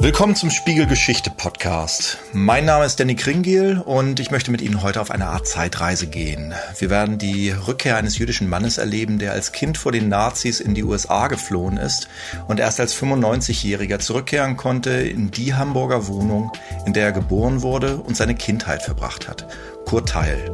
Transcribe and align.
Willkommen 0.00 0.36
zum 0.36 0.50
Spiegel 0.50 0.86
Geschichte 0.86 1.28
Podcast. 1.28 2.18
Mein 2.32 2.64
Name 2.64 2.84
ist 2.84 3.00
Danny 3.00 3.16
Kringiel 3.16 3.82
und 3.84 4.20
ich 4.20 4.30
möchte 4.30 4.52
mit 4.52 4.60
Ihnen 4.60 4.80
heute 4.80 5.00
auf 5.00 5.10
eine 5.10 5.26
Art 5.26 5.48
Zeitreise 5.48 6.06
gehen. 6.06 6.54
Wir 6.78 6.88
werden 6.88 7.18
die 7.18 7.50
Rückkehr 7.50 7.96
eines 7.96 8.16
jüdischen 8.16 8.48
Mannes 8.48 8.78
erleben, 8.78 9.18
der 9.18 9.32
als 9.32 9.50
Kind 9.50 9.76
vor 9.76 9.90
den 9.90 10.08
Nazis 10.08 10.60
in 10.60 10.76
die 10.76 10.84
USA 10.84 11.26
geflohen 11.26 11.78
ist 11.78 12.06
und 12.46 12.60
erst 12.60 12.78
als 12.78 12.94
95-Jähriger 12.94 13.98
zurückkehren 13.98 14.56
konnte 14.56 14.90
in 14.90 15.32
die 15.32 15.54
Hamburger 15.54 16.06
Wohnung, 16.06 16.52
in 16.86 16.92
der 16.92 17.06
er 17.06 17.12
geboren 17.12 17.62
wurde 17.62 17.96
und 17.96 18.16
seine 18.16 18.36
Kindheit 18.36 18.84
verbracht 18.84 19.26
hat. 19.26 19.48
Kurt 19.84 20.10
Teil. 20.10 20.52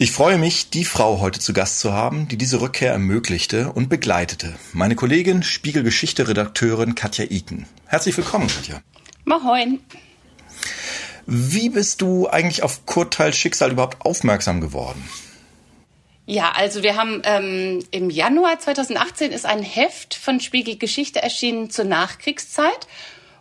Ich 0.00 0.12
freue 0.12 0.38
mich, 0.38 0.70
die 0.70 0.84
Frau 0.84 1.18
heute 1.18 1.40
zu 1.40 1.52
Gast 1.52 1.80
zu 1.80 1.92
haben, 1.92 2.28
die 2.28 2.36
diese 2.36 2.60
Rückkehr 2.60 2.92
ermöglichte 2.92 3.72
und 3.72 3.88
begleitete. 3.88 4.54
Meine 4.72 4.94
Kollegin, 4.94 5.42
Spiegelgeschichte-Redakteurin 5.42 6.94
Katja 6.94 7.24
Iken. 7.28 7.66
Herzlich 7.84 8.16
willkommen, 8.16 8.46
Katja. 8.46 8.80
Moin. 9.24 9.80
Wie 11.26 11.68
bist 11.70 12.00
du 12.00 12.28
eigentlich 12.28 12.62
auf 12.62 12.86
Kurt 12.86 13.14
Teils 13.14 13.36
Schicksal 13.36 13.72
überhaupt 13.72 14.06
aufmerksam 14.06 14.60
geworden? 14.60 15.02
Ja, 16.26 16.52
also 16.52 16.84
wir 16.84 16.94
haben 16.94 17.20
ähm, 17.24 17.84
im 17.90 18.08
Januar 18.08 18.60
2018 18.60 19.32
ist 19.32 19.46
ein 19.46 19.64
Heft 19.64 20.14
von 20.14 20.38
Spiegel 20.38 20.78
Geschichte 20.78 21.20
erschienen 21.20 21.70
zur 21.70 21.86
Nachkriegszeit. 21.86 22.86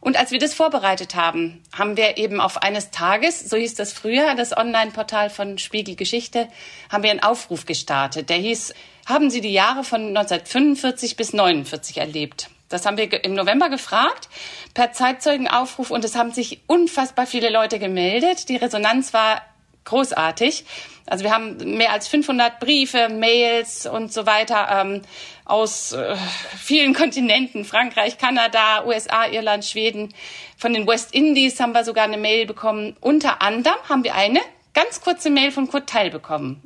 Und 0.08 0.16
als 0.16 0.32
wir 0.32 0.40
das 0.40 0.54
vorbereitet 0.54 1.16
haben, 1.16 1.62
haben 1.78 1.98
wir 1.98 2.16
eben 2.16 2.40
auf 2.40 2.64
eines 2.64 2.92
Tages, 2.92 3.42
so 3.42 3.58
hieß 3.58 3.76
das 3.76 3.92
früher, 3.92 4.36
das 4.36 4.56
Online-Portal 4.56 5.30
von 5.30 5.58
Spiegel 5.58 5.98
Geschichte, 5.98 6.48
haben 6.90 7.04
wir 7.04 7.12
einen 7.12 7.20
Aufruf 7.20 7.66
gestartet. 7.66 8.30
Der 8.30 8.38
hieß, 8.38 8.74
haben 9.06 9.30
Sie 9.30 9.42
die 9.42 9.52
Jahre 9.52 9.84
von 9.84 10.16
1945 10.16 11.18
bis 11.18 11.34
49 11.34 11.98
erlebt? 11.98 12.50
Das 12.70 12.86
haben 12.86 12.96
wir 12.96 13.22
im 13.26 13.34
November 13.34 13.70
gefragt 13.70 14.30
per 14.74 14.94
Zeitzeugenaufruf 14.94 15.92
und 15.92 16.06
es 16.06 16.16
haben 16.16 16.32
sich 16.32 16.62
unfassbar 16.68 17.28
viele 17.28 17.50
Leute 17.50 17.78
gemeldet. 17.78 18.48
Die 18.48 18.56
Resonanz 18.56 19.14
war 19.14 19.42
großartig. 19.88 20.66
Also 21.08 21.24
wir 21.24 21.32
haben 21.32 21.58
mehr 21.78 21.94
als 21.94 22.08
500 22.10 22.60
Briefe, 22.60 23.10
Mails 23.10 23.86
und 23.86 24.12
so 24.12 24.26
weiter 24.26 24.68
ähm, 24.72 25.02
aus 25.46 25.94
äh, 25.94 26.16
vielen 26.58 26.94
Kontinenten, 27.02 27.66
Frankreich, 27.66 28.18
Kanada, 28.18 28.86
USA, 28.86 29.26
Irland, 29.26 29.66
Schweden. 29.66 30.14
Von 30.58 30.74
den 30.74 30.86
West 30.86 31.14
Indies 31.14 31.60
haben 31.60 31.72
wir 31.72 31.86
sogar 31.86 32.04
eine 32.04 32.18
Mail 32.18 32.46
bekommen. 32.46 32.96
Unter 33.00 33.42
anderem 33.42 33.78
haben 33.88 34.04
wir 34.04 34.16
eine 34.16 34.42
ganz 34.74 35.02
kurze 35.02 35.30
Mail 35.30 35.52
von 35.52 35.70
Kurt 35.70 35.90
Teil 35.90 36.12
bekommen, 36.12 36.62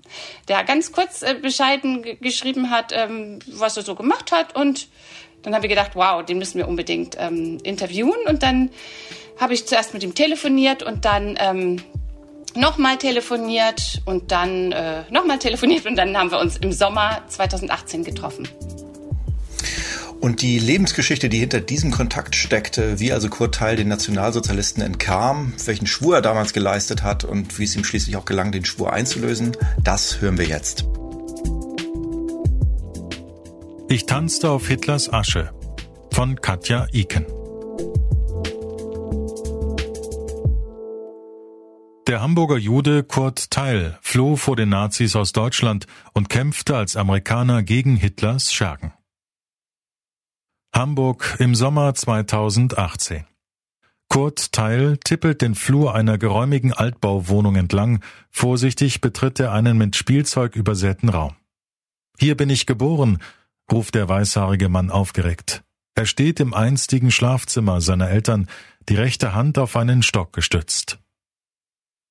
der 0.47 0.63
ganz 0.63 0.91
kurz 0.91 1.21
äh, 1.21 1.35
bescheiden 1.35 2.03
geschrieben 2.19 2.69
hat, 2.71 2.91
ähm, 2.93 3.39
was 3.47 3.77
er 3.77 3.83
so 3.83 3.95
gemacht 3.95 4.31
hat. 4.31 4.55
Und 4.55 4.87
dann 5.43 5.53
haben 5.53 5.61
wir 5.61 5.69
gedacht, 5.69 5.91
wow, 5.93 6.25
den 6.25 6.39
müssen 6.39 6.57
wir 6.57 6.67
unbedingt 6.67 7.15
ähm, 7.19 7.59
interviewen. 7.63 8.25
Und 8.27 8.43
dann 8.43 8.71
habe 9.39 9.53
ich 9.53 9.65
zuerst 9.65 9.93
mit 9.93 10.03
ihm 10.03 10.13
telefoniert 10.13 10.83
und 10.83 11.05
dann 11.05 11.37
ähm, 11.39 11.81
nochmal 12.55 12.97
telefoniert 12.97 14.01
und 14.05 14.31
dann 14.31 14.71
äh, 14.71 15.03
nochmal 15.09 15.39
telefoniert 15.39 15.85
und 15.85 15.95
dann 15.95 16.17
haben 16.17 16.31
wir 16.31 16.39
uns 16.39 16.57
im 16.57 16.71
Sommer 16.71 17.21
2018 17.27 18.03
getroffen. 18.03 18.47
Und 20.21 20.43
die 20.43 20.59
Lebensgeschichte, 20.59 21.29
die 21.29 21.39
hinter 21.39 21.61
diesem 21.61 21.89
Kontakt 21.89 22.35
steckte, 22.35 22.99
wie 22.99 23.11
also 23.11 23.27
Kurt 23.27 23.55
Teil 23.55 23.75
den 23.75 23.87
Nationalsozialisten 23.87 24.83
entkam, 24.83 25.53
welchen 25.65 25.87
Schwur 25.87 26.17
er 26.17 26.21
damals 26.21 26.53
geleistet 26.53 27.01
hat 27.01 27.23
und 27.23 27.57
wie 27.57 27.63
es 27.63 27.75
ihm 27.75 27.83
schließlich 27.83 28.15
auch 28.17 28.25
gelang, 28.25 28.51
den 28.51 28.63
Schwur 28.63 28.93
einzulösen, 28.93 29.57
das 29.83 30.21
hören 30.21 30.37
wir 30.37 30.45
jetzt. 30.45 30.85
Ich 33.89 34.05
tanzte 34.05 34.51
auf 34.51 34.67
Hitlers 34.67 35.11
Asche 35.11 35.49
von 36.11 36.39
Katja 36.39 36.87
Iken. 36.93 37.25
Hamburger 42.21 42.57
Jude 42.57 43.03
Kurt 43.03 43.49
Teil 43.49 43.97
floh 44.03 44.35
vor 44.35 44.55
den 44.55 44.69
Nazis 44.69 45.15
aus 45.15 45.31
Deutschland 45.31 45.87
und 46.13 46.29
kämpfte 46.29 46.77
als 46.77 46.95
Amerikaner 46.95 47.63
gegen 47.63 47.95
Hitlers 47.95 48.53
Schergen. 48.53 48.93
Hamburg 50.71 51.37
im 51.39 51.55
Sommer 51.55 51.95
2018. 51.95 53.25
Kurt 54.07 54.51
Teil 54.51 54.97
tippelt 54.97 55.41
den 55.41 55.55
Flur 55.55 55.95
einer 55.95 56.19
geräumigen 56.19 56.73
Altbauwohnung 56.73 57.55
entlang, 57.55 58.03
vorsichtig 58.29 59.01
betritt 59.01 59.39
er 59.39 59.51
einen 59.51 59.79
mit 59.79 59.95
Spielzeug 59.95 60.55
übersäten 60.55 61.09
Raum. 61.09 61.33
Hier 62.19 62.37
bin 62.37 62.51
ich 62.51 62.67
geboren, 62.67 63.17
ruft 63.71 63.95
der 63.95 64.07
weißhaarige 64.07 64.69
Mann 64.69 64.91
aufgeregt. 64.91 65.63
Er 65.95 66.05
steht 66.05 66.39
im 66.39 66.53
einstigen 66.53 67.09
Schlafzimmer 67.09 67.81
seiner 67.81 68.11
Eltern, 68.11 68.47
die 68.89 68.95
rechte 68.95 69.33
Hand 69.33 69.57
auf 69.57 69.75
einen 69.75 70.03
Stock 70.03 70.33
gestützt. 70.33 71.00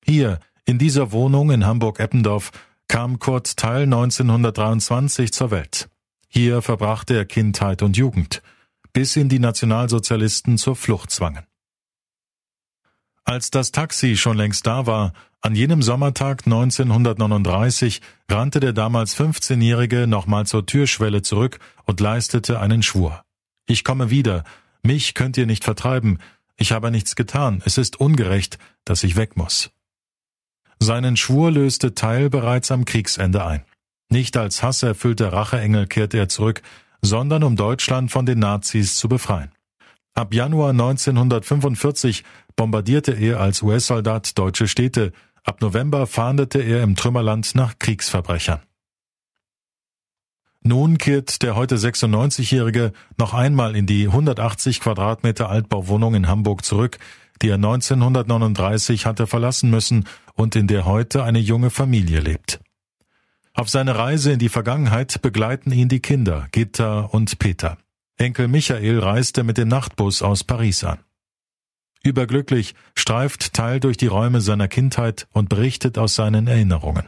Hier, 0.03 0.39
in 0.65 0.77
dieser 0.77 1.11
Wohnung 1.11 1.51
in 1.51 1.65
Hamburg-Eppendorf, 1.65 2.51
kam 2.87 3.19
Kurt 3.19 3.57
Teil 3.57 3.83
1923 3.83 5.31
zur 5.31 5.51
Welt. 5.51 5.89
Hier 6.27 6.61
verbrachte 6.61 7.15
er 7.15 7.25
Kindheit 7.25 7.81
und 7.81 7.97
Jugend, 7.97 8.41
bis 8.93 9.15
ihn 9.15 9.29
die 9.29 9.39
Nationalsozialisten 9.39 10.57
zur 10.57 10.75
Flucht 10.75 11.11
zwangen. 11.11 11.45
Als 13.23 13.51
das 13.51 13.71
Taxi 13.71 14.17
schon 14.17 14.37
längst 14.37 14.65
da 14.65 14.87
war, 14.87 15.13
an 15.41 15.55
jenem 15.55 15.81
Sommertag 15.81 16.45
1939 16.45 18.01
rannte 18.29 18.59
der 18.59 18.73
damals 18.73 19.17
15-Jährige 19.17 20.07
nochmal 20.07 20.45
zur 20.45 20.65
Türschwelle 20.65 21.21
zurück 21.21 21.59
und 21.85 21.99
leistete 21.99 22.59
einen 22.59 22.83
Schwur. 22.83 23.23
Ich 23.65 23.83
komme 23.83 24.09
wieder, 24.09 24.43
mich 24.83 25.13
könnt 25.13 25.37
ihr 25.37 25.45
nicht 25.45 25.63
vertreiben, 25.63 26.19
ich 26.57 26.71
habe 26.71 26.91
nichts 26.91 27.15
getan, 27.15 27.61
es 27.65 27.77
ist 27.77 27.99
ungerecht, 27.99 28.57
dass 28.85 29.03
ich 29.03 29.15
weg 29.15 29.35
muss. 29.35 29.71
Seinen 30.83 31.15
Schwur 31.15 31.51
löste 31.51 31.93
Teil 31.93 32.31
bereits 32.31 32.71
am 32.71 32.85
Kriegsende 32.85 33.45
ein. 33.45 33.61
Nicht 34.09 34.35
als 34.35 34.63
hasserfüllter 34.63 35.31
Racheengel 35.31 35.85
kehrte 35.85 36.17
er 36.17 36.27
zurück, 36.27 36.63
sondern 37.03 37.43
um 37.43 37.55
Deutschland 37.55 38.09
von 38.09 38.25
den 38.25 38.39
Nazis 38.39 38.95
zu 38.95 39.07
befreien. 39.07 39.51
Ab 40.15 40.33
Januar 40.33 40.71
1945 40.71 42.23
bombardierte 42.55 43.11
er 43.11 43.39
als 43.39 43.61
US-Soldat 43.61 44.35
deutsche 44.39 44.67
Städte, 44.67 45.11
ab 45.43 45.61
November 45.61 46.07
fahndete 46.07 46.59
er 46.59 46.81
im 46.81 46.95
Trümmerland 46.95 47.53
nach 47.53 47.77
Kriegsverbrechern. 47.77 48.61
Nun 50.63 50.97
kehrt 50.97 51.43
der 51.43 51.55
heute 51.55 51.75
96-Jährige 51.77 52.91
noch 53.19 53.35
einmal 53.35 53.75
in 53.75 53.85
die 53.85 54.07
180 54.07 54.79
Quadratmeter 54.79 55.47
Altbauwohnung 55.47 56.15
in 56.15 56.27
Hamburg 56.27 56.65
zurück, 56.65 56.97
die 57.41 57.49
er 57.49 57.55
1939 57.55 59.05
hatte 59.05 59.27
verlassen 59.27 59.69
müssen 59.69 60.05
und 60.33 60.55
in 60.55 60.67
der 60.67 60.85
heute 60.85 61.23
eine 61.23 61.39
junge 61.39 61.69
Familie 61.69 62.19
lebt. 62.19 62.59
Auf 63.53 63.69
seine 63.69 63.97
Reise 63.97 64.31
in 64.31 64.39
die 64.39 64.49
Vergangenheit 64.49 65.21
begleiten 65.21 65.71
ihn 65.71 65.89
die 65.89 65.99
Kinder 65.99 66.47
Gitta 66.51 67.01
und 67.01 67.37
Peter. 67.39 67.77
Enkel 68.17 68.47
Michael 68.47 68.99
reiste 68.99 69.43
mit 69.43 69.57
dem 69.57 69.67
Nachtbus 69.67 70.21
aus 70.21 70.43
Paris 70.43 70.83
an. 70.83 70.99
Überglücklich 72.03 72.75
streift 72.97 73.53
Teil 73.53 73.79
durch 73.79 73.97
die 73.97 74.07
Räume 74.07 74.41
seiner 74.41 74.67
Kindheit 74.67 75.27
und 75.33 75.49
berichtet 75.49 75.97
aus 75.97 76.15
seinen 76.15 76.47
Erinnerungen. 76.47 77.07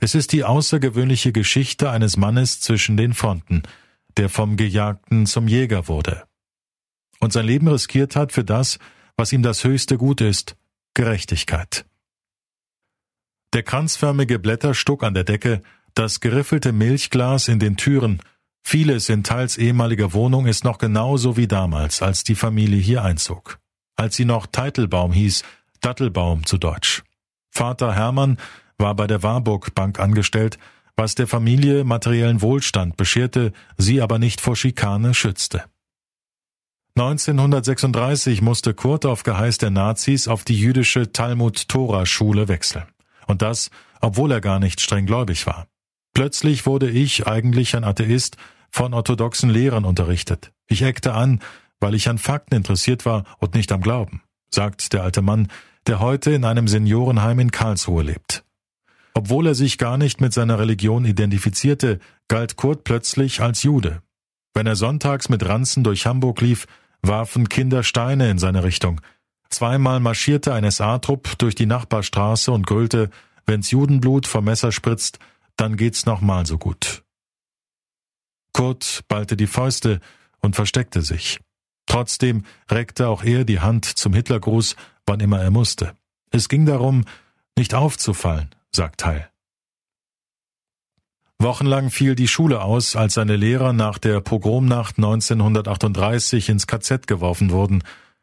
Es 0.00 0.14
ist 0.14 0.32
die 0.32 0.44
außergewöhnliche 0.44 1.32
Geschichte 1.32 1.90
eines 1.90 2.16
Mannes 2.16 2.60
zwischen 2.60 2.96
den 2.96 3.14
Fronten, 3.14 3.62
der 4.16 4.28
vom 4.28 4.56
Gejagten 4.56 5.26
zum 5.26 5.48
Jäger 5.48 5.88
wurde 5.88 6.24
und 7.24 7.32
sein 7.32 7.46
Leben 7.46 7.66
riskiert 7.66 8.14
hat 8.14 8.32
für 8.32 8.44
das, 8.44 8.78
was 9.16 9.32
ihm 9.32 9.42
das 9.42 9.64
höchste 9.64 9.96
Gut 9.96 10.20
ist, 10.20 10.56
Gerechtigkeit. 10.94 11.84
Der 13.52 13.62
kranzförmige 13.62 14.38
Blätterstuck 14.38 15.04
an 15.04 15.14
der 15.14 15.24
Decke, 15.24 15.62
das 15.94 16.20
geriffelte 16.20 16.72
Milchglas 16.72 17.48
in 17.48 17.58
den 17.58 17.76
Türen, 17.76 18.20
vieles 18.62 19.08
in 19.08 19.22
Teils 19.22 19.56
ehemaliger 19.56 20.12
Wohnung 20.12 20.46
ist 20.46 20.64
noch 20.64 20.78
genauso 20.78 21.36
wie 21.36 21.46
damals, 21.46 22.02
als 22.02 22.24
die 22.24 22.34
Familie 22.34 22.80
hier 22.80 23.04
einzog. 23.04 23.60
Als 23.96 24.16
sie 24.16 24.24
noch 24.24 24.46
Teitelbaum 24.46 25.12
hieß, 25.12 25.44
Dattelbaum 25.80 26.46
zu 26.46 26.58
Deutsch. 26.58 27.04
Vater 27.50 27.94
Hermann 27.94 28.38
war 28.78 28.96
bei 28.96 29.06
der 29.06 29.22
Warburg 29.22 29.74
Bank 29.74 30.00
angestellt, 30.00 30.58
was 30.96 31.14
der 31.14 31.26
Familie 31.26 31.84
materiellen 31.84 32.42
Wohlstand 32.42 32.96
bescherte, 32.96 33.52
sie 33.76 34.00
aber 34.00 34.18
nicht 34.18 34.40
vor 34.40 34.56
Schikane 34.56 35.14
schützte. 35.14 35.64
1936 36.96 38.40
musste 38.40 38.72
Kurt 38.72 39.04
auf 39.04 39.24
Geheiß 39.24 39.58
der 39.58 39.70
Nazis 39.70 40.28
auf 40.28 40.44
die 40.44 40.56
jüdische 40.56 41.10
Talmud-Tora-Schule 41.10 42.46
wechseln. 42.46 42.84
Und 43.26 43.42
das, 43.42 43.70
obwohl 44.00 44.30
er 44.30 44.40
gar 44.40 44.60
nicht 44.60 44.80
streng 44.80 45.04
gläubig 45.04 45.44
war. 45.48 45.66
Plötzlich 46.12 46.66
wurde 46.66 46.88
ich, 46.88 47.26
eigentlich 47.26 47.74
ein 47.74 47.82
Atheist, 47.82 48.36
von 48.70 48.94
orthodoxen 48.94 49.50
Lehrern 49.50 49.84
unterrichtet. 49.84 50.52
Ich 50.68 50.82
eckte 50.82 51.14
an, 51.14 51.40
weil 51.80 51.96
ich 51.96 52.08
an 52.08 52.18
Fakten 52.18 52.54
interessiert 52.54 53.04
war 53.04 53.24
und 53.38 53.56
nicht 53.56 53.72
am 53.72 53.80
Glauben, 53.80 54.22
sagt 54.48 54.92
der 54.92 55.02
alte 55.02 55.20
Mann, 55.20 55.48
der 55.88 55.98
heute 55.98 56.30
in 56.30 56.44
einem 56.44 56.68
Seniorenheim 56.68 57.40
in 57.40 57.50
Karlsruhe 57.50 58.04
lebt. 58.04 58.44
Obwohl 59.14 59.48
er 59.48 59.56
sich 59.56 59.78
gar 59.78 59.98
nicht 59.98 60.20
mit 60.20 60.32
seiner 60.32 60.60
Religion 60.60 61.04
identifizierte, 61.04 61.98
galt 62.28 62.54
Kurt 62.54 62.84
plötzlich 62.84 63.40
als 63.40 63.64
Jude. 63.64 64.00
Wenn 64.54 64.68
er 64.68 64.76
sonntags 64.76 65.28
mit 65.28 65.44
Ranzen 65.44 65.82
durch 65.82 66.06
Hamburg 66.06 66.40
lief, 66.40 66.68
warfen 67.08 67.48
Kinder 67.48 67.82
Steine 67.82 68.30
in 68.30 68.38
seine 68.38 68.64
Richtung. 68.64 69.00
Zweimal 69.50 70.00
marschierte 70.00 70.52
ein 70.52 70.68
SA-Trupp 70.70 71.38
durch 71.38 71.54
die 71.54 71.66
Nachbarstraße 71.66 72.50
und 72.50 72.66
grüllte, 72.66 73.10
wenn's 73.46 73.70
Judenblut 73.70 74.26
vom 74.26 74.44
Messer 74.44 74.72
spritzt, 74.72 75.18
dann 75.56 75.76
geht's 75.76 76.06
nochmal 76.06 76.46
so 76.46 76.58
gut. 76.58 77.02
Kurt 78.52 79.04
ballte 79.08 79.36
die 79.36 79.46
Fäuste 79.46 80.00
und 80.40 80.56
versteckte 80.56 81.02
sich. 81.02 81.40
Trotzdem 81.86 82.44
reckte 82.70 83.08
auch 83.08 83.22
er 83.22 83.44
die 83.44 83.60
Hand 83.60 83.84
zum 83.84 84.14
Hitlergruß, 84.14 84.76
wann 85.06 85.20
immer 85.20 85.40
er 85.40 85.50
musste. 85.50 85.94
Es 86.30 86.48
ging 86.48 86.66
darum, 86.66 87.04
nicht 87.56 87.74
aufzufallen, 87.74 88.50
sagt 88.72 89.04
Heil. 89.04 89.28
Wochenlang 91.38 91.90
fiel 91.90 92.14
die 92.14 92.28
Schule 92.28 92.62
aus, 92.62 92.96
als 92.96 93.14
seine 93.14 93.36
Lehrer 93.36 93.72
nach 93.72 93.98
der 93.98 94.20
Pogromnacht 94.20 94.96
1938 94.96 96.48
ins 96.48 96.66
KZ 96.66 97.06
geworfen 97.06 97.50
wurden. 97.50 97.82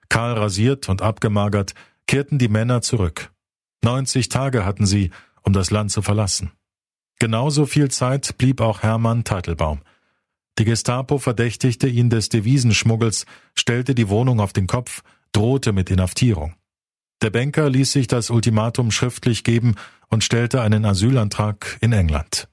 Kahl 0.09 0.33
rasiert 0.33 0.89
und 0.89 1.01
abgemagert 1.01 1.73
kehrten 2.07 2.39
die 2.39 2.47
Männer 2.47 2.81
zurück. 2.81 3.31
90 3.83 4.29
Tage 4.29 4.65
hatten 4.65 4.85
sie, 4.85 5.11
um 5.43 5.53
das 5.53 5.71
Land 5.71 5.91
zu 5.91 6.01
verlassen. 6.01 6.51
Genauso 7.19 7.65
viel 7.65 7.89
Zeit 7.91 8.37
blieb 8.37 8.61
auch 8.61 8.81
Hermann 8.81 9.23
Teitelbaum. 9.23 9.81
Die 10.57 10.65
Gestapo 10.65 11.17
verdächtigte 11.17 11.87
ihn 11.87 12.09
des 12.09 12.29
Devisenschmuggels, 12.29 13.25
stellte 13.55 13.95
die 13.95 14.09
Wohnung 14.09 14.39
auf 14.39 14.53
den 14.53 14.67
Kopf, 14.67 15.01
drohte 15.31 15.71
mit 15.71 15.89
Inhaftierung. 15.89 16.55
Der 17.21 17.29
Banker 17.29 17.69
ließ 17.69 17.91
sich 17.91 18.07
das 18.07 18.29
Ultimatum 18.29 18.91
schriftlich 18.91 19.43
geben 19.43 19.75
und 20.09 20.23
stellte 20.23 20.61
einen 20.61 20.85
Asylantrag 20.85 21.77
in 21.81 21.93
England. 21.93 22.47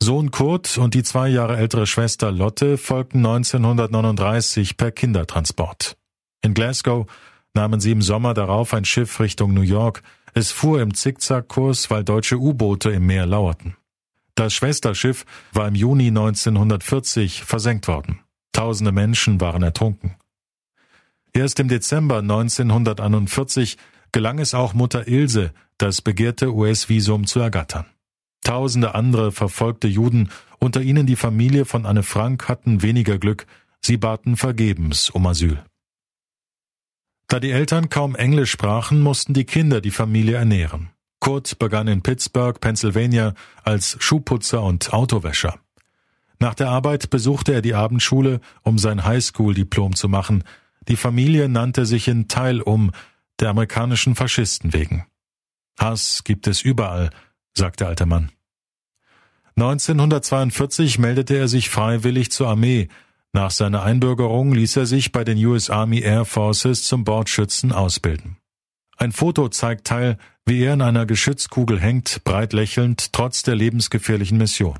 Sohn 0.00 0.30
Kurt 0.30 0.78
und 0.78 0.94
die 0.94 1.02
zwei 1.02 1.28
Jahre 1.28 1.56
ältere 1.56 1.86
Schwester 1.86 2.30
Lotte 2.30 2.78
folgten 2.78 3.18
1939 3.26 4.76
per 4.76 4.90
Kindertransport. 4.92 5.96
In 6.40 6.54
Glasgow 6.54 7.06
nahmen 7.52 7.80
sie 7.80 7.90
im 7.90 8.02
Sommer 8.02 8.32
darauf 8.32 8.74
ein 8.74 8.84
Schiff 8.84 9.18
Richtung 9.20 9.52
New 9.54 9.62
York. 9.62 10.02
Es 10.34 10.52
fuhr 10.52 10.80
im 10.80 10.94
Zickzackkurs, 10.94 11.90
weil 11.90 12.04
deutsche 12.04 12.38
U-Boote 12.38 12.90
im 12.90 13.06
Meer 13.06 13.26
lauerten. 13.26 13.76
Das 14.34 14.54
Schwesterschiff 14.54 15.26
war 15.52 15.66
im 15.66 15.74
Juni 15.74 16.08
1940 16.08 17.42
versenkt 17.42 17.88
worden. 17.88 18.20
Tausende 18.52 18.92
Menschen 18.92 19.40
waren 19.40 19.64
ertrunken. 19.64 20.14
Erst 21.32 21.58
im 21.58 21.68
Dezember 21.68 22.18
1941 22.18 23.76
gelang 24.12 24.38
es 24.38 24.54
auch 24.54 24.74
Mutter 24.74 25.08
Ilse, 25.08 25.52
das 25.76 26.02
begehrte 26.02 26.54
US-Visum 26.54 27.26
zu 27.26 27.40
ergattern. 27.40 27.86
Tausende 28.48 28.94
andere 28.94 29.30
verfolgte 29.30 29.88
Juden, 29.88 30.30
unter 30.58 30.80
ihnen 30.80 31.06
die 31.06 31.16
Familie 31.16 31.66
von 31.66 31.84
Anne 31.84 32.02
Frank, 32.02 32.48
hatten 32.48 32.80
weniger 32.80 33.18
Glück, 33.18 33.46
sie 33.82 33.98
baten 33.98 34.38
vergebens 34.38 35.10
um 35.10 35.26
Asyl. 35.26 35.62
Da 37.26 37.40
die 37.40 37.50
Eltern 37.50 37.90
kaum 37.90 38.16
Englisch 38.16 38.50
sprachen, 38.50 39.02
mussten 39.02 39.34
die 39.34 39.44
Kinder 39.44 39.82
die 39.82 39.90
Familie 39.90 40.36
ernähren. 40.36 40.88
Kurt 41.20 41.58
begann 41.58 41.88
in 41.88 42.00
Pittsburgh, 42.00 42.58
Pennsylvania, 42.58 43.34
als 43.64 43.98
Schuhputzer 44.00 44.62
und 44.62 44.94
Autowäscher. 44.94 45.60
Nach 46.38 46.54
der 46.54 46.70
Arbeit 46.70 47.10
besuchte 47.10 47.52
er 47.52 47.60
die 47.60 47.74
Abendschule, 47.74 48.40
um 48.62 48.78
sein 48.78 49.04
Highschool-Diplom 49.04 49.94
zu 49.94 50.08
machen. 50.08 50.42
Die 50.88 50.96
Familie 50.96 51.50
nannte 51.50 51.84
sich 51.84 52.08
in 52.08 52.28
Teil 52.28 52.62
um, 52.62 52.92
der 53.40 53.50
amerikanischen 53.50 54.14
Faschisten 54.14 54.72
wegen. 54.72 55.04
Hass 55.78 56.24
gibt 56.24 56.46
es 56.46 56.62
überall, 56.62 57.10
sagt 57.54 57.80
der 57.80 57.88
alte 57.88 58.06
Mann. 58.06 58.30
1942 59.60 61.00
meldete 61.00 61.36
er 61.36 61.48
sich 61.48 61.68
freiwillig 61.68 62.30
zur 62.30 62.46
Armee. 62.46 62.86
Nach 63.32 63.50
seiner 63.50 63.82
Einbürgerung 63.82 64.52
ließ 64.52 64.76
er 64.76 64.86
sich 64.86 65.10
bei 65.10 65.24
den 65.24 65.44
US 65.44 65.68
Army 65.68 65.98
Air 65.98 66.24
Forces 66.24 66.84
zum 66.84 67.02
Bordschützen 67.02 67.72
ausbilden. 67.72 68.36
Ein 68.96 69.10
Foto 69.10 69.48
zeigt 69.48 69.88
Teil, 69.88 70.16
wie 70.46 70.62
er 70.62 70.74
in 70.74 70.82
einer 70.82 71.06
Geschützkugel 71.06 71.80
hängt, 71.80 72.22
breit 72.22 72.52
lächelnd, 72.52 73.12
trotz 73.12 73.42
der 73.42 73.56
lebensgefährlichen 73.56 74.38
Mission. 74.38 74.78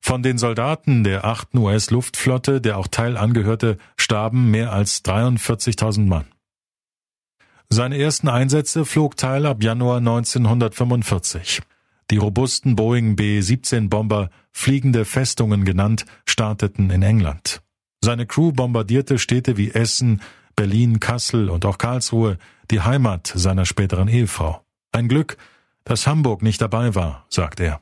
Von 0.00 0.22
den 0.22 0.38
Soldaten 0.38 1.02
der 1.02 1.24
8. 1.24 1.56
US-Luftflotte, 1.56 2.60
der 2.60 2.78
auch 2.78 2.86
Teil 2.86 3.16
angehörte, 3.16 3.76
starben 3.96 4.52
mehr 4.52 4.72
als 4.72 5.04
43.000 5.04 6.06
Mann. 6.06 6.26
Seine 7.68 7.98
ersten 7.98 8.28
Einsätze 8.28 8.84
flog 8.84 9.16
Teil 9.16 9.46
ab 9.46 9.64
Januar 9.64 9.98
1945. 9.98 11.62
Die 12.10 12.16
robusten 12.16 12.74
Boeing 12.74 13.14
B-17-Bomber, 13.14 14.30
fliegende 14.50 15.04
Festungen 15.04 15.64
genannt, 15.64 16.06
starteten 16.26 16.90
in 16.90 17.02
England. 17.02 17.62
Seine 18.02 18.26
Crew 18.26 18.50
bombardierte 18.50 19.18
Städte 19.18 19.56
wie 19.56 19.70
Essen, 19.70 20.20
Berlin, 20.56 20.98
Kassel 20.98 21.48
und 21.48 21.64
auch 21.64 21.78
Karlsruhe, 21.78 22.38
die 22.70 22.80
Heimat 22.80 23.32
seiner 23.34 23.64
späteren 23.64 24.08
Ehefrau. 24.08 24.64
Ein 24.90 25.08
Glück, 25.08 25.36
dass 25.84 26.06
Hamburg 26.06 26.42
nicht 26.42 26.60
dabei 26.60 26.94
war, 26.94 27.26
sagt 27.28 27.60
er. 27.60 27.80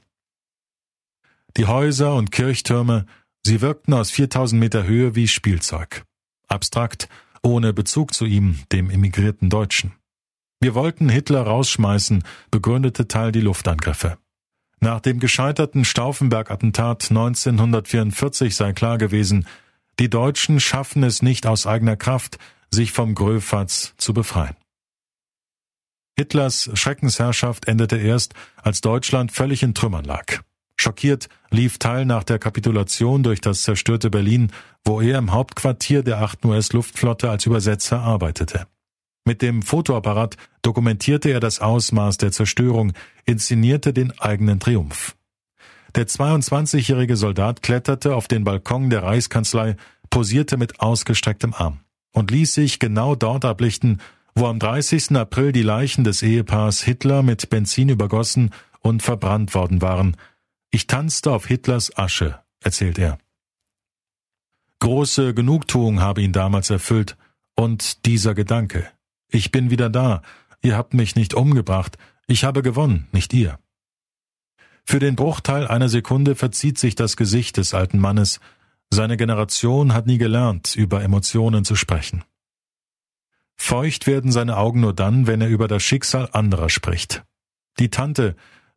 Die 1.57 1.67
Häuser 1.67 2.15
und 2.15 2.31
Kirchtürme, 2.31 3.07
sie 3.43 3.63
wirkten 3.63 3.95
aus 3.95 4.11
4000 4.11 4.61
Meter 4.61 4.85
Höhe 4.85 5.15
wie 5.15 5.27
Spielzeug. 5.27 6.05
Abstrakt, 6.49 7.09
ohne 7.43 7.73
Bezug 7.73 8.13
zu 8.13 8.27
ihm, 8.27 8.59
dem 8.73 8.91
emigrierten 8.91 9.49
Deutschen. 9.49 9.93
Wir 10.61 10.75
wollten 10.75 11.09
Hitler 11.09 11.43
rausschmeißen, 11.43 12.25
begründete 12.51 13.07
Teil 13.07 13.31
die 13.31 13.41
Luftangriffe. 13.41 14.19
Nach 14.81 15.01
dem 15.01 15.21
gescheiterten 15.21 15.85
Stauffenberg-Attentat 15.85 17.11
1944 17.11 18.55
sei 18.55 18.73
klar 18.73 18.99
gewesen, 18.99 19.47
die 19.99 20.11
Deutschen 20.11 20.61
schaffen 20.61 21.03
es 21.03 21.23
nicht 21.23 21.47
aus 21.47 21.67
eigener 21.67 21.97
Kraft, 21.97 22.39
sich 22.71 22.93
vom 22.93 23.15
Gröfatz 23.15 23.95
zu 23.97 24.13
befreien. 24.13 24.57
Hitlers 26.17 26.71
Schreckensherrschaft 26.75 27.67
endete 27.69 27.97
erst, 27.97 28.35
als 28.57 28.81
Deutschland 28.81 29.31
völlig 29.31 29.63
in 29.63 29.75
Trümmern 29.75 30.05
lag. 30.05 30.41
Schockiert 30.77 31.29
lief 31.51 31.79
Teil 31.79 32.05
nach 32.05 32.25
der 32.25 32.39
Kapitulation 32.39 33.23
durch 33.23 33.41
das 33.41 33.63
zerstörte 33.63 34.11
Berlin, 34.11 34.53
wo 34.85 35.01
er 35.01 35.19
im 35.19 35.33
Hauptquartier 35.33 36.03
der 36.03 36.21
8. 36.21 36.45
US-Luftflotte 36.45 37.31
als 37.31 37.47
Übersetzer 37.47 38.01
arbeitete. 38.01 38.67
Mit 39.29 39.43
dem 39.43 39.61
Fotoapparat 39.61 40.39
dokumentierte 40.63 41.29
er 41.29 41.39
das 41.39 41.61
Ausmaß 41.61 42.17
der 42.17 42.33
Zerstörung, 42.33 42.95
inszenierte 43.27 43.93
den 43.93 44.19
eigenen 44.19 44.59
Triumph. 44.59 45.17
Der 45.95 46.09
22-jährige 46.09 47.15
Soldat 47.15 47.61
kletterte 47.61 48.17
auf 48.17 48.27
den 48.27 48.45
Balkon 48.45 48.89
der 48.89 49.03
Reichskanzlei, 49.03 49.77
posierte 50.09 50.57
mit 50.57 50.81
ausgestrecktem 50.81 51.53
Arm 51.53 51.81
und 52.15 52.31
ließ 52.31 52.55
sich 52.55 52.79
genau 52.79 53.17
dort 53.17 53.45
ablichten, 53.45 54.01
wo 54.35 54.47
am 54.47 54.59
30. 54.59 55.15
April 55.17 55.53
die 55.53 55.63
Leichen 55.63 56.05
des 56.05 56.23
Ehepaars 56.23 56.83
Hitler 56.83 57.23
mit 57.23 57.51
Benzin 57.51 57.91
übergossen 57.91 58.55
und 58.81 59.03
verbrannt 59.03 59.55
worden 59.55 59.83
waren. 59.83 60.17
Ich 60.71 60.87
tanzte 60.87 61.33
auf 61.33 61.45
Hitlers 61.47 61.95
Asche, 61.99 62.39
erzählt 62.65 62.99
er. 62.99 63.19
Große 64.79 65.35
Genugtuung 65.35 66.01
habe 66.01 66.23
ihn 66.23 66.33
damals 66.33 66.71
erfüllt, 66.71 67.19
und 67.57 68.07
dieser 68.07 68.35
Gedanke, 68.35 68.89
ich 69.31 69.53
bin 69.53 69.71
wieder 69.71 69.91
da. 69.91 70.23
Ihr 70.63 70.77
habt 70.77 70.95
mich 70.95 71.17
nicht 71.17 71.35
umgebracht. 71.35 71.97
Ich 72.27 72.45
habe 72.45 72.63
gewonnen, 72.63 73.07
nicht 73.13 73.33
ihr. 73.33 73.59
Für 74.85 74.99
den 74.99 75.17
Bruchteil 75.17 75.67
einer 75.67 75.89
Sekunde 75.89 76.35
verzieht 76.35 76.79
sich 76.79 76.95
das 76.95 77.17
Gesicht 77.17 77.59
des 77.59 77.75
alten 77.75 77.99
Mannes. 77.99 78.41
Seine 78.91 79.17
Generation 79.17 79.93
hat 79.93 80.07
nie 80.07 80.19
gelernt, 80.19 80.75
über 80.75 81.03
Emotionen 81.03 81.65
zu 81.65 81.77
sprechen. 81.77 82.25
Feucht 83.55 84.07
werden 84.07 84.33
seine 84.33 84.57
Augen 84.57 84.81
nur 84.81 84.95
dann, 84.95 85.27
wenn 85.27 85.41
er 85.41 85.49
über 85.49 85.69
das 85.69 85.83
Schicksal 85.83 86.29
anderer 86.33 86.71
spricht. 86.71 87.25
Die 87.79 87.91
Tante, 87.91 88.35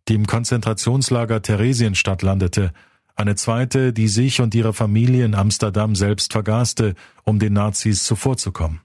die 0.08 0.16
im 0.16 0.28
Konzentrationslager 0.28 1.42
Theresienstadt 1.42 2.24
landete, 2.24 2.74
eine 3.16 3.36
zweite, 3.36 3.94
die 3.94 4.08
sich 4.08 4.42
und 4.42 4.56
ihre 4.56 4.74
Familie 4.74 5.24
in 5.26 5.36
Amsterdam 5.36 5.96
selbst 5.96 6.34
vergaßte, 6.34 6.96
um 7.24 7.40
den 7.40 7.54
Nazis 7.54 8.04
zuvorzukommen. 8.04 8.82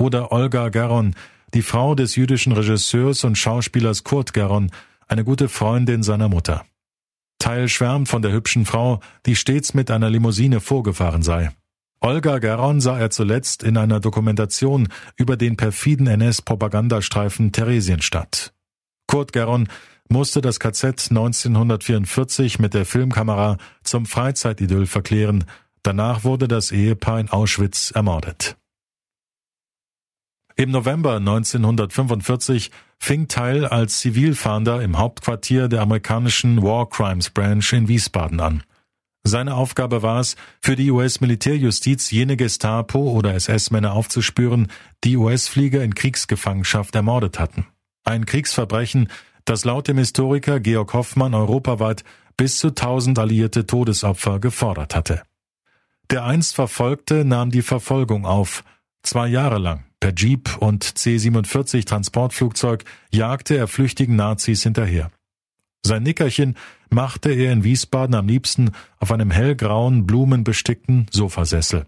Oder 0.00 0.32
Olga 0.32 0.70
Garon, 0.70 1.14
die 1.52 1.60
Frau 1.60 1.94
des 1.94 2.16
jüdischen 2.16 2.52
Regisseurs 2.52 3.22
und 3.22 3.36
Schauspielers 3.36 4.02
Kurt 4.02 4.32
Garon, 4.32 4.70
eine 5.08 5.24
gute 5.24 5.50
Freundin 5.50 6.02
seiner 6.02 6.30
Mutter. 6.30 6.64
Teil 7.38 7.68
schwärmt 7.68 8.08
von 8.08 8.22
der 8.22 8.32
hübschen 8.32 8.64
Frau, 8.64 9.00
die 9.26 9.36
stets 9.36 9.74
mit 9.74 9.90
einer 9.90 10.08
Limousine 10.08 10.60
vorgefahren 10.60 11.22
sei. 11.22 11.50
Olga 12.00 12.38
Garon 12.38 12.80
sah 12.80 12.98
er 12.98 13.10
zuletzt 13.10 13.62
in 13.62 13.76
einer 13.76 14.00
Dokumentation 14.00 14.88
über 15.16 15.36
den 15.36 15.58
perfiden 15.58 16.06
NS-Propagandastreifen 16.06 17.52
Theresienstadt. 17.52 18.54
Kurt 19.06 19.34
Garon 19.34 19.68
musste 20.08 20.40
das 20.40 20.60
KZ 20.60 21.10
1944 21.10 22.58
mit 22.58 22.72
der 22.72 22.86
Filmkamera 22.86 23.58
zum 23.82 24.06
Freizeitidyll 24.06 24.86
verklären. 24.86 25.44
Danach 25.82 26.24
wurde 26.24 26.48
das 26.48 26.72
Ehepaar 26.72 27.20
in 27.20 27.28
Auschwitz 27.28 27.90
ermordet. 27.90 28.56
Im 30.60 30.72
November 30.72 31.16
1945 31.16 32.70
fing 32.98 33.28
Teil 33.28 33.64
als 33.64 34.00
Zivilfahnder 34.00 34.82
im 34.82 34.98
Hauptquartier 34.98 35.68
der 35.68 35.80
amerikanischen 35.80 36.62
War 36.62 36.86
Crimes 36.86 37.30
Branch 37.30 37.72
in 37.72 37.88
Wiesbaden 37.88 38.40
an. 38.40 38.62
Seine 39.22 39.54
Aufgabe 39.54 40.02
war 40.02 40.20
es, 40.20 40.36
für 40.60 40.76
die 40.76 40.90
US-Militärjustiz 40.90 42.10
jene 42.10 42.36
Gestapo 42.36 43.10
oder 43.10 43.32
SS-Männer 43.36 43.94
aufzuspüren, 43.94 44.68
die 45.02 45.16
US-Flieger 45.16 45.82
in 45.82 45.94
Kriegsgefangenschaft 45.94 46.94
ermordet 46.94 47.38
hatten. 47.38 47.66
Ein 48.04 48.26
Kriegsverbrechen, 48.26 49.08
das 49.46 49.64
laut 49.64 49.88
dem 49.88 49.96
Historiker 49.96 50.60
Georg 50.60 50.92
Hoffmann 50.92 51.32
europaweit 51.32 52.04
bis 52.36 52.58
zu 52.58 52.74
tausend 52.74 53.18
alliierte 53.18 53.66
Todesopfer 53.66 54.40
gefordert 54.40 54.94
hatte. 54.94 55.22
Der 56.10 56.26
einst 56.26 56.54
Verfolgte 56.54 57.24
nahm 57.24 57.50
die 57.50 57.62
Verfolgung 57.62 58.26
auf. 58.26 58.62
Zwei 59.02 59.28
Jahre 59.28 59.56
lang, 59.56 59.86
per 60.00 60.12
Jeep 60.14 60.56
und 60.58 60.82
C-47 60.82 61.86
Transportflugzeug, 61.86 62.84
jagte 63.12 63.56
er 63.56 63.68
flüchtigen 63.68 64.16
Nazis 64.16 64.62
hinterher. 64.62 65.10
Sein 65.82 66.02
Nickerchen 66.02 66.56
machte 66.90 67.30
er 67.30 67.52
in 67.52 67.64
Wiesbaden 67.64 68.14
am 68.14 68.26
liebsten 68.26 68.72
auf 68.98 69.12
einem 69.12 69.30
hellgrauen, 69.30 70.06
blumenbestickten 70.06 71.06
Sofasessel. 71.10 71.86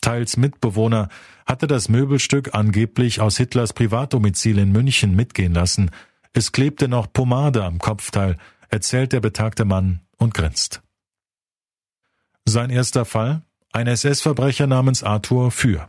Teils 0.00 0.36
Mitbewohner 0.36 1.08
hatte 1.46 1.66
das 1.66 1.88
Möbelstück 1.88 2.54
angeblich 2.54 3.20
aus 3.20 3.36
Hitlers 3.36 3.72
Privatdomizil 3.72 4.58
in 4.58 4.72
München 4.72 5.14
mitgehen 5.14 5.54
lassen. 5.54 5.90
Es 6.32 6.52
klebte 6.52 6.88
noch 6.88 7.12
Pomade 7.12 7.64
am 7.64 7.78
Kopfteil, 7.78 8.36
erzählt 8.68 9.12
der 9.12 9.20
betagte 9.20 9.64
Mann 9.64 10.00
und 10.18 10.34
grinst. 10.34 10.82
Sein 12.44 12.70
erster 12.70 13.04
Fall? 13.04 13.42
Ein 13.70 13.86
SS-Verbrecher 13.86 14.66
namens 14.66 15.02
Arthur 15.02 15.50
Für. 15.50 15.88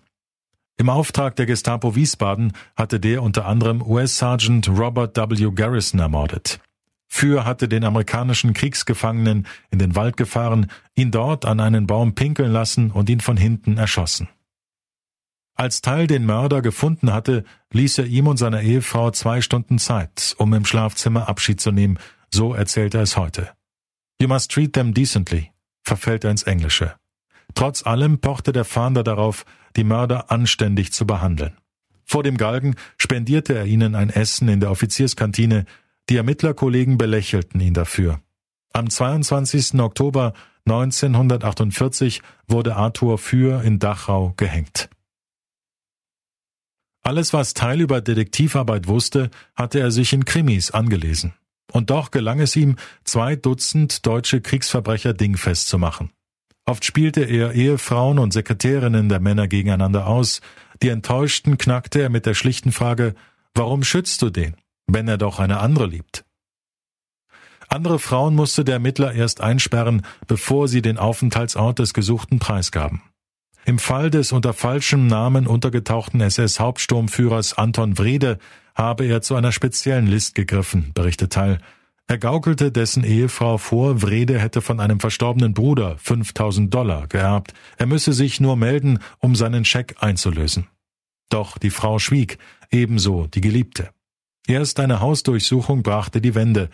Im 0.78 0.90
Auftrag 0.90 1.36
der 1.36 1.46
Gestapo 1.46 1.96
Wiesbaden 1.96 2.54
hatte 2.76 3.00
der 3.00 3.22
unter 3.22 3.46
anderem 3.46 3.82
US-Sergeant 3.82 4.68
Robert 4.70 5.16
W. 5.16 5.52
Garrison 5.52 6.00
ermordet. 6.00 6.60
Für 7.08 7.46
hatte 7.46 7.68
den 7.68 7.84
amerikanischen 7.84 8.54
Kriegsgefangenen 8.54 9.46
in 9.70 9.78
den 9.78 9.96
Wald 9.96 10.18
gefahren, 10.18 10.72
ihn 10.96 11.12
dort 11.12 11.46
an 11.46 11.60
einen 11.60 11.86
Baum 11.86 12.16
pinkeln 12.16 12.52
lassen 12.52 12.90
und 12.90 13.08
ihn 13.08 13.20
von 13.20 13.38
hinten 13.38 13.78
erschossen. 13.78 14.30
Als 15.56 15.82
Teil 15.82 16.08
den 16.08 16.26
Mörder 16.26 16.64
gefunden 16.64 17.14
hatte, 17.14 17.44
ließ 17.72 18.00
er 18.00 18.06
ihm 18.06 18.26
und 18.26 18.38
seiner 18.38 18.62
Ehefrau 18.62 19.12
zwei 19.12 19.42
Stunden 19.42 19.78
Zeit, 19.78 20.34
um 20.40 20.52
im 20.56 20.66
Schlafzimmer 20.66 21.30
Abschied 21.30 21.62
zu 21.62 21.72
nehmen, 21.72 22.00
so 22.32 22.56
erzählt 22.56 22.96
er 22.96 23.04
es 23.04 23.16
heute. 23.16 23.52
You 24.20 24.28
must 24.28 24.52
treat 24.52 24.74
them 24.74 24.96
decently, 24.96 25.52
verfällt 25.84 26.24
er 26.24 26.32
ins 26.32 26.44
Englische. 26.44 26.96
Trotz 27.56 27.86
allem 27.86 28.20
pochte 28.20 28.52
der 28.52 28.66
Fahnder 28.66 29.04
darauf, 29.04 29.46
die 29.76 29.84
Mörder 29.84 30.32
anständig 30.32 30.94
zu 30.94 31.06
behandeln. 31.06 31.58
Vor 32.06 32.24
dem 32.24 32.38
Galgen 32.38 32.76
spendierte 32.98 33.56
er 33.56 33.66
ihnen 33.66 33.96
ein 33.96 34.10
Essen 34.10 34.48
in 34.50 34.60
der 34.60 34.72
Offizierskantine, 34.72 35.66
die 36.10 36.18
Ermittlerkollegen 36.18 36.98
belächelten 36.98 37.60
ihn 37.62 37.74
dafür. 37.74 38.20
Am 38.74 38.90
22. 38.90 39.80
Oktober 39.80 40.34
1948 40.66 42.22
wurde 42.48 42.76
Arthur 42.76 43.18
Für 43.18 43.64
in 43.64 43.80
Dachau 43.80 44.34
gehängt. 44.38 44.90
Alles, 47.02 47.34
was 47.34 47.54
Teil 47.54 47.82
über 47.82 48.00
Detektivarbeit 48.00 48.88
wusste, 48.88 49.30
hatte 49.56 49.80
er 49.80 49.92
sich 49.92 50.14
in 50.14 50.24
Krimis 50.24 50.72
angelesen. 50.72 51.34
Und 51.72 51.90
doch 51.90 52.12
gelang 52.12 52.40
es 52.40 52.56
ihm, 52.56 52.78
zwei 53.04 53.36
Dutzend 53.36 54.06
deutsche 54.06 54.40
Kriegsverbrecher 54.40 55.14
dingfest 55.14 55.68
zu 55.68 55.78
machen. 55.78 56.12
Oft 56.66 56.86
spielte 56.86 57.22
er 57.24 57.54
Ehefrauen 57.54 58.20
und 58.20 58.34
Sekretärinnen 58.34 59.10
der 59.10 59.20
Männer 59.20 59.48
gegeneinander 59.48 60.08
aus. 60.08 60.42
Die 60.82 60.90
Enttäuschten 60.90 61.58
knackte 61.58 62.02
er 62.02 62.10
mit 62.10 62.26
der 62.26 62.34
schlichten 62.34 62.72
Frage, 62.72 63.16
warum 63.54 63.84
schützt 63.84 64.22
du 64.22 64.30
den? 64.30 64.56
wenn 64.88 65.08
er 65.08 65.18
doch 65.18 65.40
eine 65.40 65.60
andere 65.60 65.88
liebt. 65.88 66.26
Andere 67.68 67.98
Frauen 67.98 68.36
musste 68.36 68.64
der 68.64 68.76
Ermittler 68.76 69.14
erst 69.14 69.42
einsperren, 69.42 70.06
bevor 70.28 70.68
sie 70.68 70.82
den 70.82 70.98
Aufenthaltsort 70.98 71.80
des 71.80 71.94
Gesuchten 71.94 72.40
preisgaben. 72.40 73.02
Im 73.66 73.80
Fall 73.80 74.10
des 74.10 74.32
unter 74.32 74.54
falschem 74.54 75.08
Namen 75.08 75.48
untergetauchten 75.48 76.22
SS-Hauptsturmführers 76.22 77.58
Anton 77.58 77.98
Wrede 77.98 78.38
habe 78.76 79.06
er 79.06 79.22
zu 79.22 79.36
einer 79.36 79.52
speziellen 79.52 80.08
List 80.08 80.36
gegriffen, 80.36 80.92
berichtet 80.94 81.32
Teil. 81.32 81.60
Er 82.08 82.18
gaukelte 82.18 82.72
dessen 82.72 83.04
Ehefrau 83.04 83.58
vor, 83.58 84.02
Wrede 84.02 84.40
hätte 84.40 84.62
von 84.62 84.80
einem 84.80 85.00
verstorbenen 85.00 85.54
Bruder 85.54 85.98
5000 85.98 86.74
Dollar 86.74 87.08
geerbt. 87.08 87.54
Er 87.78 87.86
müsse 87.86 88.14
sich 88.14 88.40
nur 88.40 88.58
melden, 88.58 89.00
um 89.20 89.36
seinen 89.36 89.66
Scheck 89.66 89.96
einzulösen. 90.00 90.68
Doch 91.30 91.58
die 91.58 91.70
Frau 91.70 92.00
schwieg, 92.00 92.38
ebenso 92.70 93.28
die 93.28 93.42
Geliebte. 93.42 93.90
Erst 94.48 94.80
eine 94.80 95.00
Hausdurchsuchung 95.00 95.82
brachte 95.82 96.20
die 96.20 96.36
Wende. 96.36 96.70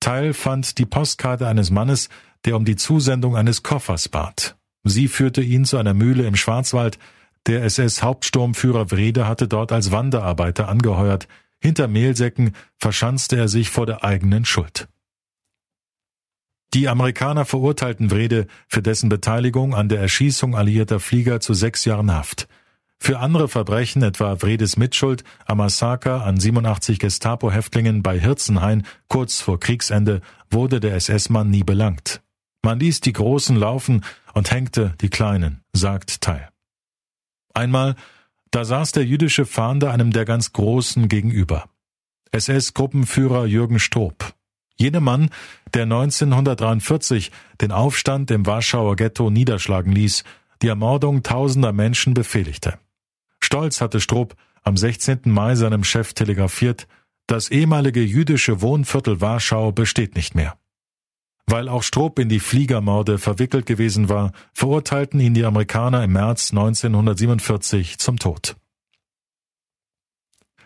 Teil 0.00 0.34
fand 0.34 0.78
die 0.78 0.86
Postkarte 0.86 1.46
eines 1.46 1.70
Mannes, 1.70 2.08
der 2.44 2.56
um 2.56 2.64
die 2.64 2.76
Zusendung 2.76 3.36
eines 3.36 3.62
Koffers 3.62 4.08
bat. 4.08 4.56
Sie 4.82 5.08
führte 5.08 5.40
ihn 5.40 5.64
zu 5.64 5.78
einer 5.78 5.94
Mühle 5.94 6.26
im 6.26 6.36
Schwarzwald. 6.36 6.98
Der 7.46 7.62
SS-Hauptsturmführer 7.64 8.90
Wrede 8.90 9.26
hatte 9.26 9.48
dort 9.48 9.72
als 9.72 9.92
Wanderarbeiter 9.92 10.68
angeheuert. 10.68 11.28
Hinter 11.64 11.88
Mehlsäcken 11.88 12.54
verschanzte 12.76 13.36
er 13.36 13.48
sich 13.48 13.70
vor 13.70 13.86
der 13.86 14.04
eigenen 14.04 14.44
Schuld. 14.44 14.86
Die 16.74 16.88
Amerikaner 16.88 17.46
verurteilten 17.46 18.10
Wrede 18.10 18.48
für 18.68 18.82
dessen 18.82 19.08
Beteiligung 19.08 19.74
an 19.74 19.88
der 19.88 19.98
Erschießung 19.98 20.54
alliierter 20.54 21.00
Flieger 21.00 21.40
zu 21.40 21.54
sechs 21.54 21.86
Jahren 21.86 22.12
Haft. 22.12 22.48
Für 22.98 23.18
andere 23.18 23.48
Verbrechen, 23.48 24.02
etwa 24.02 24.36
Vredes 24.36 24.76
Mitschuld 24.76 25.24
am 25.46 25.56
Massaker 25.56 26.26
an 26.26 26.38
87 26.38 26.98
Gestapo-Häftlingen 26.98 28.02
bei 28.02 28.20
Hirzenhain 28.20 28.84
kurz 29.08 29.40
vor 29.40 29.58
Kriegsende, 29.58 30.20
wurde 30.50 30.80
der 30.80 30.94
SS-Mann 30.96 31.48
nie 31.48 31.64
belangt. 31.64 32.20
Man 32.62 32.78
ließ 32.78 33.00
die 33.00 33.14
Großen 33.14 33.56
laufen 33.56 34.04
und 34.34 34.50
hängte 34.50 34.94
die 35.00 35.08
Kleinen, 35.08 35.62
sagt 35.72 36.20
Teil. 36.20 36.50
Einmal, 37.54 37.94
da 38.54 38.64
saß 38.64 38.92
der 38.92 39.04
jüdische 39.04 39.46
Fahnder 39.46 39.90
einem 39.90 40.12
der 40.12 40.24
ganz 40.24 40.52
Großen 40.52 41.08
gegenüber. 41.08 41.64
SS-Gruppenführer 42.30 43.46
Jürgen 43.46 43.80
Stroop. 43.80 44.32
Jener 44.76 45.00
Mann, 45.00 45.30
der 45.72 45.82
1943 45.82 47.32
den 47.60 47.72
Aufstand 47.72 48.30
im 48.30 48.46
Warschauer 48.46 48.94
Ghetto 48.94 49.28
niederschlagen 49.28 49.90
ließ, 49.90 50.22
die 50.62 50.68
Ermordung 50.68 51.24
tausender 51.24 51.72
Menschen 51.72 52.14
befehligte. 52.14 52.78
Stolz 53.40 53.80
hatte 53.80 54.00
Strupp 54.00 54.36
am 54.62 54.76
16. 54.76 55.22
Mai 55.24 55.56
seinem 55.56 55.82
Chef 55.82 56.12
telegrafiert, 56.12 56.86
das 57.26 57.50
ehemalige 57.50 58.02
jüdische 58.02 58.62
Wohnviertel 58.62 59.20
Warschau 59.20 59.72
besteht 59.72 60.14
nicht 60.14 60.36
mehr. 60.36 60.56
Weil 61.46 61.68
auch 61.68 61.82
Strupp 61.82 62.18
in 62.18 62.28
die 62.28 62.40
Fliegermorde 62.40 63.18
verwickelt 63.18 63.66
gewesen 63.66 64.08
war, 64.08 64.32
verurteilten 64.52 65.20
ihn 65.20 65.34
die 65.34 65.44
Amerikaner 65.44 66.02
im 66.02 66.12
März 66.12 66.50
1947 66.52 67.98
zum 67.98 68.18
Tod. 68.18 68.56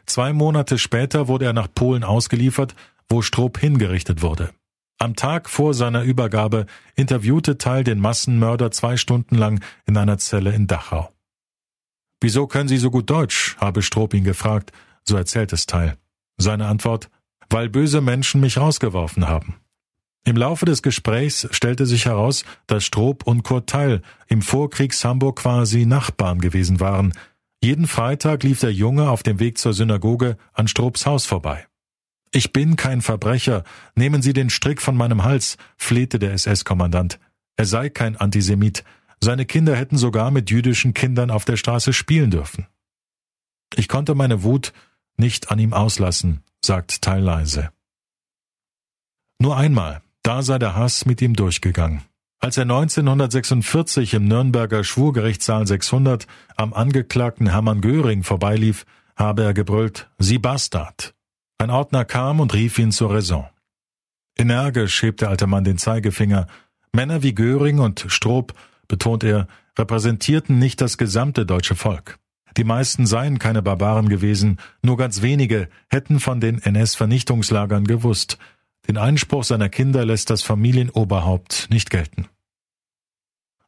Zwei 0.06 0.32
Monate 0.32 0.78
später 0.78 1.28
wurde 1.28 1.46
er 1.46 1.52
nach 1.52 1.68
Polen 1.74 2.04
ausgeliefert, 2.04 2.74
wo 3.08 3.22
Strupp 3.22 3.58
hingerichtet 3.58 4.22
wurde. 4.22 4.50
Am 4.98 5.14
Tag 5.14 5.48
vor 5.48 5.74
seiner 5.74 6.02
Übergabe 6.02 6.66
interviewte 6.96 7.58
Teil 7.58 7.84
den 7.84 8.00
Massenmörder 8.00 8.70
zwei 8.70 8.96
Stunden 8.96 9.36
lang 9.36 9.62
in 9.86 9.96
einer 9.96 10.18
Zelle 10.18 10.52
in 10.52 10.66
Dachau. 10.66 11.12
Wieso 12.20 12.48
können 12.48 12.68
Sie 12.68 12.78
so 12.78 12.90
gut 12.90 13.08
Deutsch? 13.08 13.56
habe 13.58 13.82
Stroop 13.82 14.12
ihn 14.12 14.24
gefragt, 14.24 14.72
so 15.04 15.16
erzählt 15.16 15.52
es 15.52 15.66
Teil. 15.66 15.96
Seine 16.36 16.66
Antwort, 16.66 17.10
weil 17.48 17.68
böse 17.68 18.00
Menschen 18.00 18.40
mich 18.40 18.58
rausgeworfen 18.58 19.28
haben. 19.28 19.56
Im 20.28 20.36
Laufe 20.36 20.66
des 20.66 20.82
Gesprächs 20.82 21.48
stellte 21.52 21.86
sich 21.86 22.04
heraus, 22.04 22.44
dass 22.66 22.84
Stroop 22.84 23.26
und 23.26 23.44
Kurt 23.44 23.66
Teil 23.66 24.02
im 24.26 24.42
Vorkriegs 24.42 25.02
Hamburg 25.02 25.38
quasi 25.38 25.86
Nachbarn 25.86 26.38
gewesen 26.38 26.80
waren. 26.80 27.14
Jeden 27.62 27.86
Freitag 27.86 28.42
lief 28.42 28.60
der 28.60 28.74
Junge 28.74 29.08
auf 29.08 29.22
dem 29.22 29.40
Weg 29.40 29.56
zur 29.56 29.72
Synagoge 29.72 30.36
an 30.52 30.68
Stroops 30.68 31.06
Haus 31.06 31.24
vorbei. 31.24 31.66
Ich 32.30 32.52
bin 32.52 32.76
kein 32.76 33.00
Verbrecher, 33.00 33.64
nehmen 33.94 34.20
Sie 34.20 34.34
den 34.34 34.50
Strick 34.50 34.82
von 34.82 34.98
meinem 34.98 35.24
Hals, 35.24 35.56
flehte 35.78 36.18
der 36.18 36.34
SS-Kommandant. 36.34 37.18
Er 37.56 37.64
sei 37.64 37.88
kein 37.88 38.14
Antisemit, 38.14 38.84
seine 39.24 39.46
Kinder 39.46 39.76
hätten 39.76 39.96
sogar 39.96 40.30
mit 40.30 40.50
jüdischen 40.50 40.92
Kindern 40.92 41.30
auf 41.30 41.46
der 41.46 41.56
Straße 41.56 41.94
spielen 41.94 42.30
dürfen. 42.30 42.66
Ich 43.76 43.88
konnte 43.88 44.14
meine 44.14 44.42
Wut 44.42 44.74
nicht 45.16 45.50
an 45.50 45.58
ihm 45.58 45.72
auslassen, 45.72 46.42
sagt 46.62 47.00
teilleise. 47.00 47.70
Nur 49.38 49.56
einmal, 49.56 50.02
da 50.22 50.42
sei 50.42 50.58
der 50.58 50.74
Hass 50.74 51.06
mit 51.06 51.22
ihm 51.22 51.34
durchgegangen. 51.34 52.02
Als 52.40 52.56
er 52.56 52.62
1946 52.62 54.14
im 54.14 54.28
Nürnberger 54.28 54.84
Schwurgerichtssaal 54.84 55.66
600 55.66 56.26
am 56.56 56.72
Angeklagten 56.72 57.50
Hermann 57.50 57.80
Göring 57.80 58.22
vorbeilief, 58.22 58.86
habe 59.16 59.42
er 59.42 59.54
gebrüllt, 59.54 60.08
Sie 60.18 60.38
Bastard! 60.38 61.14
Ein 61.58 61.70
Ordner 61.70 62.04
kam 62.04 62.38
und 62.38 62.54
rief 62.54 62.78
ihn 62.78 62.92
zur 62.92 63.12
Raison. 63.12 63.48
Energisch 64.36 65.02
hebt 65.02 65.20
der 65.20 65.30
alte 65.30 65.48
Mann 65.48 65.64
den 65.64 65.78
Zeigefinger. 65.78 66.46
Männer 66.92 67.24
wie 67.24 67.34
Göring 67.34 67.80
und 67.80 68.06
Stroop 68.06 68.54
betont 68.86 69.24
er, 69.24 69.48
repräsentierten 69.76 70.58
nicht 70.58 70.80
das 70.80 70.96
gesamte 70.96 71.44
deutsche 71.44 71.74
Volk. 71.74 72.18
Die 72.56 72.64
meisten 72.64 73.06
seien 73.06 73.38
keine 73.38 73.62
Barbaren 73.62 74.08
gewesen, 74.08 74.58
nur 74.82 74.96
ganz 74.96 75.22
wenige 75.22 75.68
hätten 75.88 76.20
von 76.20 76.40
den 76.40 76.62
NS-Vernichtungslagern 76.62 77.84
gewusst. 77.84 78.38
Den 78.88 78.96
Einspruch 78.96 79.44
seiner 79.44 79.68
Kinder 79.68 80.04
lässt 80.06 80.30
das 80.30 80.42
Familienoberhaupt 80.42 81.68
nicht 81.70 81.90
gelten. 81.90 82.26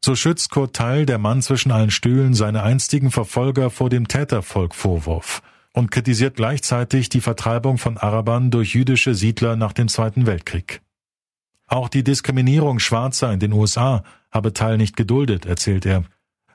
So 0.02 0.14
schützt 0.14 0.50
Kurt 0.50 0.74
Teil, 0.74 1.04
der 1.04 1.18
Mann 1.18 1.42
zwischen 1.42 1.72
allen 1.72 1.90
Stühlen, 1.90 2.32
seine 2.32 2.62
einstigen 2.62 3.10
Verfolger 3.10 3.68
vor 3.68 3.90
dem 3.90 4.08
Tätervolk-Vorwurf 4.08 5.42
und 5.74 5.90
kritisiert 5.90 6.36
gleichzeitig 6.36 7.10
die 7.10 7.20
Vertreibung 7.20 7.76
von 7.76 7.98
Arabern 7.98 8.50
durch 8.50 8.74
jüdische 8.74 9.14
Siedler 9.14 9.56
nach 9.56 9.74
dem 9.74 9.88
Zweiten 9.88 10.24
Weltkrieg. 10.24 10.80
Auch 11.66 11.90
die 11.90 12.02
Diskriminierung 12.02 12.78
Schwarzer 12.78 13.30
in 13.30 13.40
den 13.40 13.52
USA 13.52 14.02
habe 14.30 14.54
Teil 14.54 14.78
nicht 14.78 14.96
geduldet, 14.96 15.44
erzählt 15.44 15.84
er. 15.84 16.04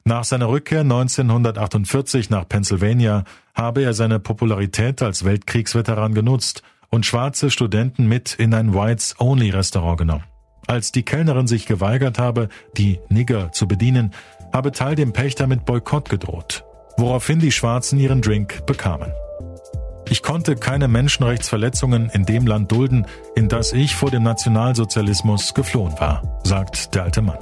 Nach 0.05 0.23
seiner 0.23 0.49
Rückkehr 0.49 0.81
1948 0.81 2.29
nach 2.29 2.47
Pennsylvania 2.47 3.23
habe 3.53 3.83
er 3.83 3.93
seine 3.93 4.19
Popularität 4.19 5.01
als 5.01 5.23
Weltkriegsveteran 5.23 6.13
genutzt 6.13 6.63
und 6.95 7.05
schwarze 7.05 7.51
Studenten 7.51 8.07
mit 8.07 8.33
in 8.35 8.53
ein 8.53 8.73
Whites-Only-Restaurant 8.73 9.97
genommen. 9.97 10.23
Als 10.65 10.93
die 10.93 11.03
Kellnerin 11.03 11.45
sich 11.45 11.67
geweigert 11.67 12.17
habe, 12.17 12.47
die 12.77 12.99
Nigger 13.09 13.51
zu 13.51 13.67
bedienen, 13.67 14.13
habe 14.53 14.71
Teil 14.71 14.95
dem 14.95 15.11
Pächter 15.11 15.45
mit 15.45 15.65
Boykott 15.65 16.09
gedroht, 16.09 16.63
woraufhin 16.97 17.39
die 17.39 17.51
Schwarzen 17.51 17.99
ihren 17.99 18.21
Drink 18.21 18.65
bekamen. 18.65 19.11
Ich 20.07 20.23
konnte 20.23 20.55
keine 20.55 20.87
Menschenrechtsverletzungen 20.87 22.09
in 22.09 22.25
dem 22.25 22.47
Land 22.47 22.71
dulden, 22.71 23.05
in 23.35 23.49
das 23.49 23.73
ich 23.73 23.95
vor 23.95 24.09
dem 24.09 24.23
Nationalsozialismus 24.23 25.53
geflohen 25.53 25.99
war, 25.99 26.39
sagt 26.43 26.95
der 26.95 27.03
alte 27.03 27.21
Mann. 27.21 27.39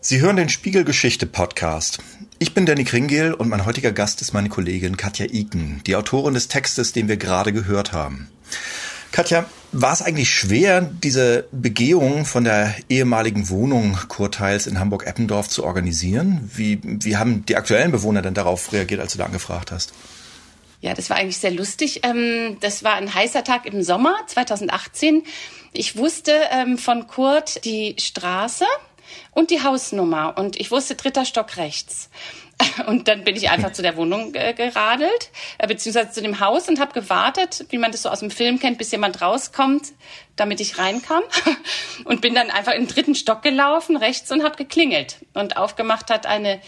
Sie 0.00 0.20
hören 0.20 0.36
den 0.36 0.48
Spiegel 0.48 0.84
Geschichte 0.84 1.26
Podcast. 1.26 2.00
Ich 2.38 2.52
bin 2.52 2.66
Danny 2.66 2.84
Kringel 2.84 3.32
und 3.32 3.48
mein 3.48 3.64
heutiger 3.64 3.92
Gast 3.92 4.20
ist 4.20 4.34
meine 4.34 4.50
Kollegin 4.50 4.98
Katja 4.98 5.24
Iken, 5.24 5.80
die 5.86 5.96
Autorin 5.96 6.34
des 6.34 6.48
Textes, 6.48 6.92
den 6.92 7.08
wir 7.08 7.16
gerade 7.16 7.50
gehört 7.50 7.92
haben. 7.92 8.28
Katja, 9.10 9.46
war 9.72 9.94
es 9.94 10.02
eigentlich 10.02 10.28
schwer, 10.28 10.82
diese 10.82 11.48
Begehung 11.50 12.26
von 12.26 12.44
der 12.44 12.74
ehemaligen 12.90 13.48
Wohnung 13.48 13.98
Kurteils 14.08 14.66
in 14.66 14.78
Hamburg-Eppendorf 14.78 15.48
zu 15.48 15.64
organisieren? 15.64 16.50
Wie, 16.54 16.78
wie 16.82 17.16
haben 17.16 17.46
die 17.46 17.56
aktuellen 17.56 17.90
Bewohner 17.90 18.20
denn 18.20 18.34
darauf 18.34 18.70
reagiert, 18.70 19.00
als 19.00 19.12
du 19.12 19.18
da 19.18 19.24
angefragt 19.24 19.72
hast? 19.72 19.94
Ja, 20.82 20.92
das 20.92 21.08
war 21.08 21.16
eigentlich 21.16 21.38
sehr 21.38 21.52
lustig. 21.52 22.00
Ähm, 22.02 22.58
das 22.60 22.84
war 22.84 22.96
ein 22.96 23.14
heißer 23.14 23.44
Tag 23.44 23.64
im 23.64 23.82
Sommer 23.82 24.14
2018. 24.26 25.22
Ich 25.72 25.96
wusste 25.96 26.32
ähm, 26.50 26.76
von 26.76 27.06
Kurt 27.06 27.64
die 27.64 27.96
Straße 27.98 28.66
und 29.30 29.50
die 29.50 29.62
Hausnummer 29.62 30.36
und 30.36 30.58
ich 30.58 30.70
wusste 30.70 30.94
dritter 30.94 31.24
Stock 31.24 31.56
rechts. 31.56 32.10
Und 32.86 33.06
dann 33.08 33.22
bin 33.24 33.36
ich 33.36 33.50
einfach 33.50 33.72
zu 33.72 33.82
der 33.82 33.96
Wohnung 33.96 34.34
äh, 34.34 34.54
geradelt, 34.54 35.30
äh, 35.58 35.66
beziehungsweise 35.66 36.10
zu 36.10 36.22
dem 36.22 36.40
Haus 36.40 36.68
und 36.68 36.80
habe 36.80 36.98
gewartet, 36.98 37.66
wie 37.68 37.76
man 37.76 37.92
das 37.92 38.02
so 38.02 38.08
aus 38.08 38.20
dem 38.20 38.30
Film 38.30 38.58
kennt, 38.58 38.78
bis 38.78 38.90
jemand 38.92 39.20
rauskommt, 39.20 39.92
damit 40.36 40.60
ich 40.60 40.78
reinkam. 40.78 41.22
Und 42.04 42.20
bin 42.20 42.34
dann 42.34 42.50
einfach 42.50 42.72
im 42.72 42.86
dritten 42.86 43.14
Stock 43.14 43.42
gelaufen, 43.42 43.96
rechts, 43.96 44.30
und 44.30 44.44
habe 44.44 44.56
geklingelt. 44.56 45.16
Und 45.34 45.56
aufgemacht 45.56 46.10
hat 46.10 46.26
eine 46.26 46.60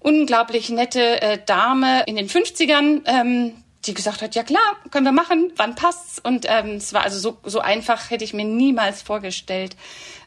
unglaublich 0.00 0.70
nette 0.70 1.20
äh, 1.22 1.38
Dame 1.44 2.02
in 2.04 2.16
den 2.16 2.28
50ern, 2.28 3.02
ähm, 3.06 3.54
die 3.84 3.94
gesagt 3.94 4.22
hat, 4.22 4.34
ja 4.34 4.42
klar, 4.42 4.60
können 4.90 5.04
wir 5.04 5.12
machen, 5.12 5.52
wann 5.56 5.74
passt's? 5.74 6.18
Und 6.18 6.46
ähm, 6.48 6.76
es 6.76 6.92
war 6.92 7.02
also 7.02 7.18
so, 7.18 7.38
so 7.44 7.60
einfach, 7.60 8.10
hätte 8.10 8.24
ich 8.24 8.34
mir 8.34 8.44
niemals 8.44 9.02
vorgestellt. 9.02 9.76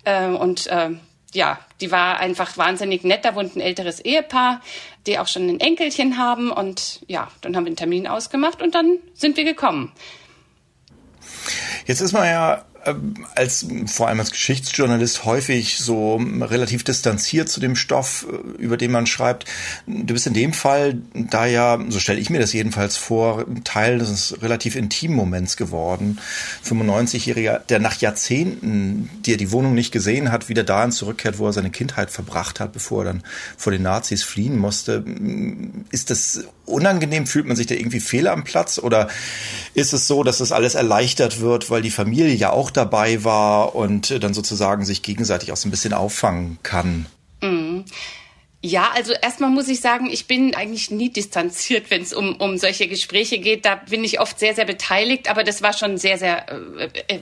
Ähm, 0.05 0.35
und 0.35 0.67
ähm, 0.71 0.99
ja, 1.33 1.59
die 1.79 1.91
war 1.91 2.19
einfach 2.19 2.57
wahnsinnig 2.57 3.03
nett. 3.03 3.25
Da 3.25 3.35
wohnt 3.35 3.55
ein 3.55 3.61
älteres 3.61 3.99
Ehepaar, 3.99 4.61
die 5.07 5.19
auch 5.19 5.27
schon 5.27 5.47
ein 5.47 5.59
Enkelchen 5.59 6.17
haben. 6.17 6.51
Und 6.51 7.01
ja, 7.07 7.29
dann 7.41 7.55
haben 7.55 7.65
wir 7.65 7.69
einen 7.69 7.77
Termin 7.77 8.07
ausgemacht 8.07 8.61
und 8.61 8.75
dann 8.75 8.97
sind 9.13 9.37
wir 9.37 9.45
gekommen. 9.45 9.91
Jetzt 11.85 12.01
ist 12.01 12.13
man 12.13 12.25
ja 12.25 12.65
als 13.35 13.65
vor 13.87 14.07
allem 14.07 14.19
als 14.19 14.31
Geschichtsjournalist 14.31 15.25
häufig 15.25 15.77
so 15.77 16.15
relativ 16.41 16.83
distanziert 16.83 17.49
zu 17.49 17.59
dem 17.59 17.75
Stoff, 17.75 18.25
äh, 18.29 18.61
über 18.61 18.77
den 18.77 18.91
man 18.91 19.05
schreibt. 19.05 19.45
Du 19.85 20.13
bist 20.13 20.27
in 20.27 20.33
dem 20.33 20.53
Fall 20.53 20.97
da 21.13 21.45
ja, 21.45 21.79
so 21.89 21.99
stelle 21.99 22.19
ich 22.19 22.29
mir 22.29 22.39
das 22.39 22.53
jedenfalls 22.53 22.97
vor, 22.97 23.45
Teil 23.63 23.99
des 23.99 24.41
relativ 24.41 24.75
intimen 24.75 25.15
Moments 25.15 25.57
geworden. 25.57 26.19
95-Jähriger, 26.65 27.59
der 27.59 27.79
nach 27.79 27.99
Jahrzehnten, 28.01 29.09
die 29.25 29.33
er 29.33 29.37
die 29.37 29.51
Wohnung 29.51 29.75
nicht 29.75 29.91
gesehen 29.91 30.31
hat, 30.31 30.49
wieder 30.49 30.63
dahin 30.63 30.91
zurückkehrt, 30.91 31.37
wo 31.37 31.47
er 31.47 31.53
seine 31.53 31.69
Kindheit 31.69 32.09
verbracht 32.09 32.59
hat, 32.59 32.73
bevor 32.73 33.03
er 33.03 33.13
dann 33.13 33.23
vor 33.57 33.71
den 33.71 33.83
Nazis 33.83 34.23
fliehen 34.23 34.57
musste. 34.57 35.03
Ist 35.91 36.09
das 36.09 36.45
unangenehm? 36.65 37.27
Fühlt 37.27 37.45
man 37.45 37.55
sich 37.55 37.67
da 37.67 37.75
irgendwie 37.75 37.99
fehl 37.99 38.27
am 38.27 38.43
Platz? 38.43 38.79
Oder 38.79 39.07
ist 39.73 39.93
es 39.93 40.07
so, 40.07 40.23
dass 40.23 40.39
das 40.39 40.51
alles 40.51 40.75
erleichtert 40.75 41.41
wird, 41.41 41.69
weil 41.69 41.81
die 41.81 41.91
Familie 41.91 42.33
ja 42.33 42.49
auch 42.51 42.70
dabei 42.71 43.23
war 43.23 43.75
und 43.75 44.23
dann 44.23 44.33
sozusagen 44.33 44.85
sich 44.85 45.01
gegenseitig 45.01 45.51
auch 45.51 45.57
so 45.57 45.67
ein 45.67 45.71
bisschen 45.71 45.93
auffangen 45.93 46.57
kann? 46.63 47.05
Mhm. 47.41 47.85
Ja, 48.63 48.91
also 48.93 49.13
erstmal 49.13 49.49
muss 49.49 49.67
ich 49.67 49.81
sagen, 49.81 50.07
ich 50.11 50.27
bin 50.27 50.53
eigentlich 50.53 50.91
nie 50.91 51.09
distanziert, 51.09 51.89
wenn 51.89 52.03
es 52.03 52.13
um, 52.13 52.35
um 52.35 52.59
solche 52.59 52.87
Gespräche 52.87 53.39
geht. 53.39 53.65
Da 53.65 53.75
bin 53.75 54.03
ich 54.03 54.19
oft 54.19 54.37
sehr, 54.37 54.53
sehr 54.53 54.65
beteiligt, 54.65 55.31
aber 55.31 55.43
das 55.43 55.63
war 55.63 55.73
schon 55.73 55.97
sehr, 55.97 56.19
sehr, 56.19 56.45
äh, 56.77 56.89
äh, 57.07 57.19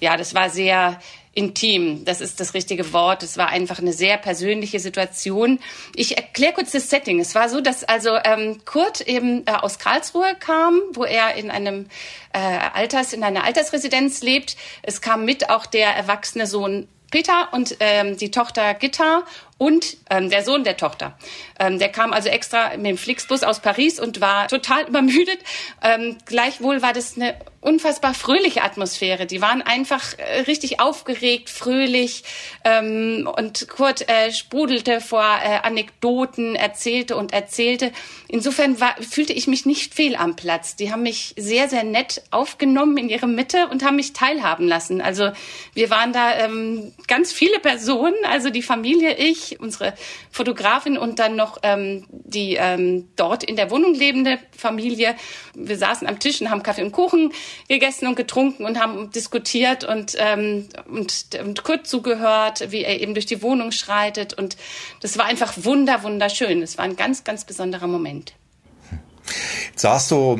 ja, 0.00 0.18
das 0.18 0.34
war 0.34 0.50
sehr 0.50 1.00
intim. 1.32 2.04
Das 2.04 2.20
ist 2.20 2.40
das 2.40 2.54
richtige 2.54 2.92
Wort. 2.92 3.22
Es 3.22 3.36
war 3.36 3.48
einfach 3.48 3.78
eine 3.78 3.92
sehr 3.92 4.16
persönliche 4.18 4.80
Situation. 4.80 5.60
Ich 5.94 6.16
erkläre 6.16 6.54
kurz 6.54 6.72
das 6.72 6.90
Setting. 6.90 7.20
Es 7.20 7.34
war 7.34 7.48
so, 7.48 7.60
dass 7.60 7.84
also 7.84 8.16
ähm, 8.24 8.64
Kurt 8.64 9.00
eben 9.02 9.46
äh, 9.46 9.52
aus 9.52 9.78
Karlsruhe 9.78 10.34
kam, 10.38 10.80
wo 10.92 11.04
er 11.04 11.34
in 11.34 11.50
einem 11.50 11.86
äh, 12.32 12.38
Alters 12.38 13.12
in 13.12 13.22
einer 13.22 13.44
Altersresidenz 13.44 14.22
lebt. 14.22 14.56
Es 14.82 15.00
kam 15.00 15.24
mit 15.24 15.50
auch 15.50 15.66
der 15.66 15.90
erwachsene 15.90 16.46
Sohn 16.46 16.88
Peter 17.10 17.48
und 17.52 17.76
ähm, 17.80 18.16
die 18.16 18.30
Tochter 18.30 18.74
Gitta 18.74 19.24
und 19.60 19.98
ähm, 20.08 20.30
der 20.30 20.42
Sohn 20.42 20.64
der 20.64 20.78
Tochter. 20.78 21.18
Ähm, 21.58 21.78
der 21.78 21.90
kam 21.90 22.14
also 22.14 22.30
extra 22.30 22.74
mit 22.78 22.86
dem 22.86 22.96
Flixbus 22.96 23.42
aus 23.42 23.60
Paris 23.60 24.00
und 24.00 24.22
war 24.22 24.48
total 24.48 24.84
übermüdet. 24.88 25.38
Ähm, 25.82 26.16
gleichwohl 26.24 26.80
war 26.80 26.94
das 26.94 27.16
eine 27.16 27.36
unfassbar 27.60 28.14
fröhliche 28.14 28.62
Atmosphäre. 28.62 29.26
Die 29.26 29.42
waren 29.42 29.60
einfach 29.60 30.14
äh, 30.16 30.40
richtig 30.40 30.80
aufgeregt, 30.80 31.50
fröhlich 31.50 32.24
ähm, 32.64 33.28
und 33.36 33.68
Kurt 33.68 34.08
äh, 34.08 34.32
sprudelte 34.32 35.02
vor 35.02 35.22
äh, 35.22 35.58
Anekdoten, 35.62 36.54
erzählte 36.54 37.16
und 37.16 37.34
erzählte. 37.34 37.92
Insofern 38.28 38.80
war, 38.80 38.94
fühlte 39.02 39.34
ich 39.34 39.46
mich 39.46 39.66
nicht 39.66 39.94
fehl 39.94 40.16
am 40.16 40.36
Platz. 40.36 40.76
Die 40.76 40.90
haben 40.90 41.02
mich 41.02 41.34
sehr, 41.36 41.68
sehr 41.68 41.84
nett 41.84 42.22
aufgenommen 42.30 42.96
in 42.96 43.10
ihre 43.10 43.26
Mitte 43.26 43.68
und 43.68 43.84
haben 43.84 43.96
mich 43.96 44.14
teilhaben 44.14 44.66
lassen. 44.66 45.02
Also 45.02 45.30
wir 45.74 45.90
waren 45.90 46.14
da 46.14 46.38
ähm, 46.38 46.94
ganz 47.08 47.30
viele 47.30 47.58
Personen, 47.58 48.16
also 48.24 48.48
die 48.48 48.62
Familie, 48.62 49.16
ich, 49.18 49.49
unsere 49.58 49.94
Fotografin 50.30 50.98
und 50.98 51.18
dann 51.18 51.36
noch 51.36 51.58
ähm, 51.62 52.06
die 52.10 52.56
ähm, 52.56 53.08
dort 53.16 53.44
in 53.44 53.56
der 53.56 53.70
Wohnung 53.70 53.94
lebende 53.94 54.38
Familie. 54.56 55.16
Wir 55.54 55.76
saßen 55.76 56.06
am 56.06 56.18
Tisch 56.18 56.40
und 56.40 56.50
haben 56.50 56.62
Kaffee 56.62 56.82
und 56.82 56.92
Kuchen 56.92 57.32
gegessen 57.68 58.06
und 58.06 58.16
getrunken 58.16 58.64
und 58.64 58.78
haben 58.80 59.10
diskutiert 59.10 59.84
und, 59.84 60.16
ähm, 60.18 60.68
und, 60.86 61.28
und 61.42 61.64
Kurt 61.64 61.86
zugehört, 61.86 62.70
wie 62.70 62.84
er 62.84 63.00
eben 63.00 63.14
durch 63.14 63.26
die 63.26 63.42
Wohnung 63.42 63.72
schreitet. 63.72 64.34
Und 64.34 64.56
das 65.00 65.18
war 65.18 65.26
einfach 65.26 65.54
wunder, 65.64 66.02
wunderschön. 66.02 66.62
Es 66.62 66.78
war 66.78 66.84
ein 66.84 66.96
ganz, 66.96 67.24
ganz 67.24 67.44
besonderer 67.44 67.86
Moment. 67.86 68.34
Jetzt 69.70 69.82
sagst 69.82 70.10
du, 70.10 70.38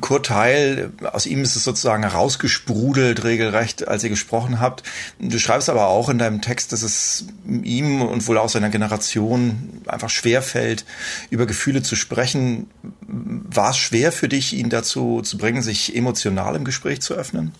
Kurt 0.00 0.30
Heil, 0.30 0.90
aus 1.12 1.26
ihm 1.26 1.42
ist 1.42 1.56
es 1.56 1.64
sozusagen 1.64 2.02
herausgesprudelt, 2.02 3.24
regelrecht, 3.24 3.88
als 3.88 4.04
ihr 4.04 4.10
gesprochen 4.10 4.60
habt. 4.60 4.82
Du 5.18 5.38
schreibst 5.38 5.68
aber 5.68 5.86
auch 5.86 6.08
in 6.08 6.18
deinem 6.18 6.42
Text, 6.42 6.72
dass 6.72 6.82
es 6.82 7.26
ihm 7.46 8.02
und 8.02 8.26
wohl 8.26 8.38
auch 8.38 8.48
seiner 8.48 8.70
Generation 8.70 9.82
einfach 9.86 10.10
schwer 10.10 10.42
fällt, 10.42 10.84
über 11.30 11.46
Gefühle 11.46 11.82
zu 11.82 11.96
sprechen. 11.96 12.68
War 13.02 13.70
es 13.70 13.78
schwer 13.78 14.12
für 14.12 14.28
dich, 14.28 14.52
ihn 14.52 14.70
dazu 14.70 15.22
zu 15.22 15.38
bringen, 15.38 15.62
sich 15.62 15.94
emotional 15.96 16.56
im 16.56 16.64
Gespräch 16.64 17.00
zu 17.00 17.14
öffnen? 17.14 17.52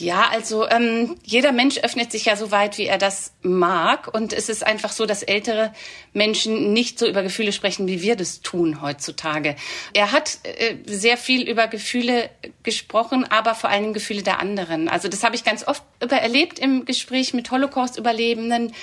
Ja, 0.00 0.28
also 0.30 0.68
ähm, 0.68 1.16
jeder 1.24 1.52
Mensch 1.52 1.78
öffnet 1.78 2.10
sich 2.10 2.24
ja 2.24 2.36
so 2.36 2.50
weit, 2.50 2.78
wie 2.78 2.86
er 2.86 2.98
das 2.98 3.32
mag. 3.42 4.12
Und 4.12 4.32
es 4.32 4.48
ist 4.48 4.66
einfach 4.66 4.92
so, 4.92 5.06
dass 5.06 5.22
ältere 5.22 5.72
Menschen 6.12 6.72
nicht 6.72 6.98
so 6.98 7.06
über 7.06 7.22
Gefühle 7.22 7.52
sprechen, 7.52 7.86
wie 7.86 8.02
wir 8.02 8.16
das 8.16 8.40
tun 8.40 8.82
heutzutage. 8.82 9.56
Er 9.92 10.12
hat 10.12 10.38
äh, 10.42 10.76
sehr 10.86 11.16
viel 11.16 11.48
über 11.48 11.68
Gefühle 11.68 12.30
gesprochen, 12.62 13.24
aber 13.30 13.54
vor 13.54 13.70
allem 13.70 13.92
Gefühle 13.92 14.22
der 14.22 14.40
anderen. 14.40 14.88
Also 14.88 15.08
das 15.08 15.22
habe 15.22 15.36
ich 15.36 15.44
ganz 15.44 15.66
oft 15.66 15.82
erlebt 16.00 16.58
im 16.58 16.84
Gespräch 16.84 17.34
mit 17.34 17.50
Holocaust-Überlebenden. 17.50 18.74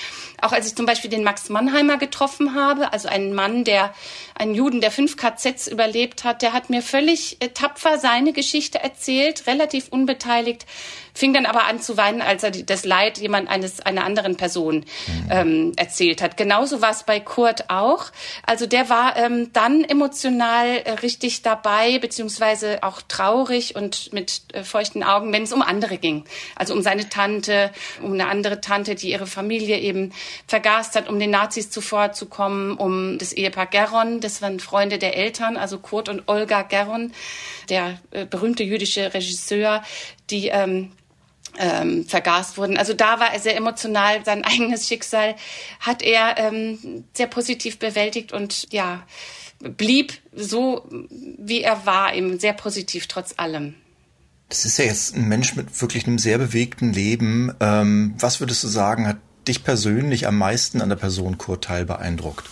Auch 0.42 0.52
als 0.52 0.68
ich 0.68 0.76
zum 0.76 0.86
Beispiel 0.86 1.10
den 1.10 1.24
Max 1.24 1.50
Mannheimer 1.50 1.98
getroffen 1.98 2.56
habe, 2.56 2.94
also 2.94 3.08
einen 3.08 3.34
Mann, 3.34 3.64
der 3.64 3.94
einen 4.36 4.54
Juden, 4.54 4.82
der 4.82 4.92
fünf 4.92 5.18
KZs 5.18 5.68
überlebt 5.68 6.24
hat, 6.24 6.42
der 6.42 6.54
hat 6.54 6.70
mir 6.70 6.82
völlig 6.82 7.38
äh, 7.42 7.50
tapfer 7.50 7.98
seine 7.98 8.34
Geschichte 8.34 8.80
erzählt, 8.80 9.48
relativ 9.48 9.88
unbeteiligt, 9.90 10.66
fing 11.18 11.34
dann 11.34 11.48
aber 11.48 11.66
an 11.66 11.82
zu 11.82 11.98
weinen, 11.98 12.22
als 12.22 12.44
er 12.44 12.52
das 12.52 12.86
Leid 12.86 13.18
jemand 13.18 13.50
eines 13.50 13.80
einer 13.80 14.06
anderen 14.06 14.38
Person 14.38 14.78
mhm. 14.78 15.30
ähm, 15.32 15.72
erzählt 15.76 16.22
hat. 16.22 16.38
Genauso 16.38 16.82
war 16.82 16.92
es 16.92 17.04
bei 17.04 17.20
Kurt 17.20 17.70
auch. 17.70 18.06
Also 18.46 18.68
der 18.68 18.90
war 18.90 19.18
ähm, 19.18 19.52
dann 19.52 19.84
emotional 19.84 20.78
äh, 20.86 20.92
richtig 20.92 21.42
dabei, 21.42 21.98
beziehungsweise 21.98 22.84
auch 22.84 23.02
traurig 23.02 23.76
und 23.76 24.14
mit 24.14 24.42
äh, 24.54 24.64
feuchten 24.64 25.04
Augen, 25.04 25.34
wenn 25.34 25.44
es 25.44 25.54
um 25.54 25.64
andere 25.64 25.98
ging. 25.98 26.24
Also 26.56 26.76
um 26.76 26.84
seine 26.84 27.10
Tante, 27.10 27.72
um 28.02 28.14
eine 28.14 28.28
andere 28.28 28.62
Tante, 28.62 28.94
die 28.94 29.10
ihre 29.10 29.28
Familie 29.28 29.80
eben 29.80 30.14
vergast 30.48 30.96
hat, 30.96 31.10
um 31.10 31.20
den 31.20 31.32
Nazis 31.32 31.72
zuvorzukommen, 31.72 32.78
um 32.78 33.18
das 33.18 33.34
Ehepaar 33.34 33.66
Geron, 33.66 34.20
das 34.20 34.44
waren 34.44 34.60
Freunde 34.60 35.00
der 35.00 35.18
Eltern, 35.18 35.58
also 35.58 35.80
Kurt 35.80 36.10
und 36.10 36.28
Olga 36.28 36.62
Geron, 36.62 37.12
der 37.70 38.00
äh, 38.12 38.26
berühmte 38.26 38.64
jüdische 38.64 39.16
Regisseur, 39.16 39.84
die 40.30 40.50
ähm, 40.50 40.92
ähm, 41.58 42.06
vergast 42.06 42.58
wurden. 42.58 42.78
Also 42.78 42.94
da 42.94 43.20
war 43.20 43.34
er 43.34 43.40
sehr 43.40 43.58
emotional. 43.58 44.24
Sein 44.26 44.44
eigenes 44.46 44.88
Schicksal 44.88 45.36
hat 45.80 46.02
er 46.02 46.38
ähm, 46.38 47.04
sehr 47.14 47.28
positiv 47.28 47.80
bewältigt 47.80 48.32
und 48.32 48.72
ja 48.72 49.04
blieb 49.60 50.14
so, 50.34 50.88
wie 51.10 51.62
er 51.62 51.86
war, 51.86 52.14
eben 52.14 52.40
sehr 52.40 52.54
positiv 52.54 53.08
trotz 53.08 53.34
allem. 53.38 53.76
Das 54.50 54.66
ist 54.66 54.78
ja 54.78 54.86
jetzt 54.86 55.16
ein 55.16 55.28
Mensch 55.28 55.56
mit 55.56 55.82
wirklich 55.82 56.08
einem 56.08 56.20
sehr 56.20 56.38
bewegten 56.38 56.94
Leben. 56.94 57.54
Ähm, 57.60 58.14
was 58.20 58.40
würdest 58.40 58.64
du 58.64 58.68
sagen, 58.68 59.08
hat 59.08 59.18
dich 59.48 59.64
persönlich 59.64 60.28
am 60.28 60.38
meisten 60.38 60.82
an 60.82 60.90
der 60.90 60.96
Person 60.96 61.38
Kurt 61.38 61.66
Teil 61.66 61.86
beeindruckt? 61.86 62.46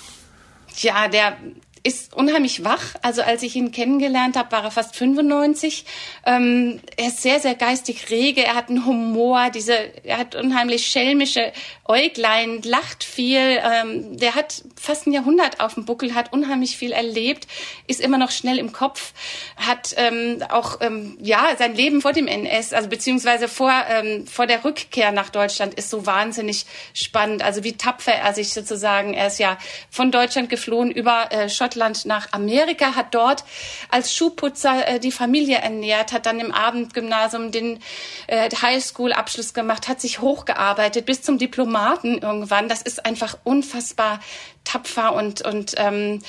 Ja, 0.77 1.07
der 1.07 1.37
ist 1.85 2.15
unheimlich 2.15 2.63
wach. 2.63 2.95
Also 3.03 3.21
als 3.21 3.43
ich 3.43 3.55
ihn 3.55 3.71
kennengelernt 3.71 4.35
habe, 4.37 4.51
war 4.51 4.63
er 4.63 4.71
fast 4.71 4.95
95. 4.95 5.85
Ähm, 6.25 6.79
er 6.97 7.09
ist 7.09 7.21
sehr, 7.21 7.39
sehr 7.39 7.53
geistig 7.53 8.09
rege. 8.09 8.43
Er 8.43 8.55
hat 8.55 8.69
einen 8.69 8.87
Humor. 8.87 9.51
Diese, 9.53 9.75
er 10.03 10.17
hat 10.17 10.33
unheimlich 10.33 10.87
schelmische 10.87 11.53
Äuglein, 11.85 12.63
lacht 12.63 13.03
viel. 13.03 13.37
Ähm, 13.37 14.17
der 14.17 14.33
hat 14.33 14.63
fast 14.75 15.05
ein 15.05 15.11
Jahrhundert 15.11 15.59
auf 15.59 15.75
dem 15.75 15.85
Buckel, 15.85 16.15
hat 16.15 16.33
unheimlich 16.33 16.75
viel 16.75 16.91
erlebt, 16.91 17.47
ist 17.85 18.01
immer 18.01 18.17
noch 18.17 18.31
schnell 18.31 18.57
im 18.57 18.73
Kopf, 18.73 19.13
hat 19.55 19.93
ähm, 19.97 20.41
auch 20.49 20.81
ähm, 20.81 21.17
ja 21.21 21.49
sein 21.59 21.75
Leben 21.75 22.01
vor 22.01 22.13
dem 22.13 22.27
NS, 22.27 22.73
also 22.73 22.89
beziehungsweise 22.89 23.47
vor 23.47 23.71
ähm, 23.89 24.25
vor 24.25 24.47
der 24.47 24.65
Rückkehr 24.65 25.11
nach 25.11 25.29
Deutschland 25.29 25.75
ist 25.75 25.91
so 25.91 26.07
wahnsinnig 26.07 26.65
spannend. 26.95 27.43
Also 27.43 27.63
wie 27.63 27.73
tapfer 27.73 28.13
er 28.13 28.33
sich 28.33 28.53
sozusagen. 28.53 29.13
Er 29.13 29.27
ist 29.27 29.37
ja 29.37 29.59
von 29.91 30.11
Deutschland 30.11 30.49
geflohen 30.49 30.89
über 30.89 31.31
äh, 31.31 31.47
Schottland 31.47 31.74
Schottland 31.75 32.05
nach 32.05 32.31
Amerika, 32.31 32.95
hat 32.95 33.13
dort 33.13 33.43
als 33.89 34.13
Schuhputzer 34.13 34.87
äh, 34.87 34.99
die 34.99 35.11
Familie 35.11 35.57
ernährt, 35.57 36.13
hat 36.13 36.25
dann 36.25 36.39
im 36.39 36.51
Abendgymnasium 36.51 37.51
den 37.51 37.79
äh, 38.27 38.49
Highschool-Abschluss 38.49 39.53
gemacht, 39.53 39.87
hat 39.87 39.99
sich 40.01 40.21
hochgearbeitet 40.21 41.05
bis 41.05 41.21
zum 41.21 41.37
Diplomaten 41.37 42.19
irgendwann. 42.19 42.69
Das 42.69 42.81
ist 42.81 43.05
einfach 43.05 43.37
unfassbar 43.43 44.19
tapfer 44.63 45.13
und 45.13 45.41
und 45.41 45.75
ähm, 45.77 46.21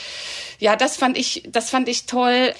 ja, 0.58 0.76
das 0.76 0.96
fand 0.96 1.16
ich, 1.16 1.44
das 1.48 1.70
fand 1.70 1.88
ich 1.88 2.06
toll. 2.06 2.52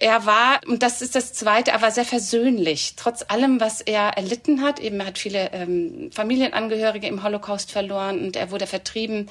Er 0.00 0.24
war, 0.24 0.60
und 0.66 0.82
das 0.82 1.02
ist 1.02 1.14
das 1.14 1.34
Zweite, 1.34 1.70
er 1.70 1.82
war 1.82 1.90
sehr 1.90 2.06
versöhnlich. 2.06 2.94
Trotz 2.96 3.26
allem, 3.28 3.60
was 3.60 3.82
er 3.82 4.16
erlitten 4.16 4.62
hat, 4.62 4.80
eben 4.80 4.98
er 5.00 5.06
hat 5.06 5.18
viele 5.18 5.52
ähm, 5.52 6.10
Familienangehörige 6.14 7.06
im 7.06 7.22
Holocaust 7.22 7.70
verloren 7.70 8.24
und 8.24 8.36
er 8.36 8.50
wurde 8.50 8.66
vertrieben 8.66 9.28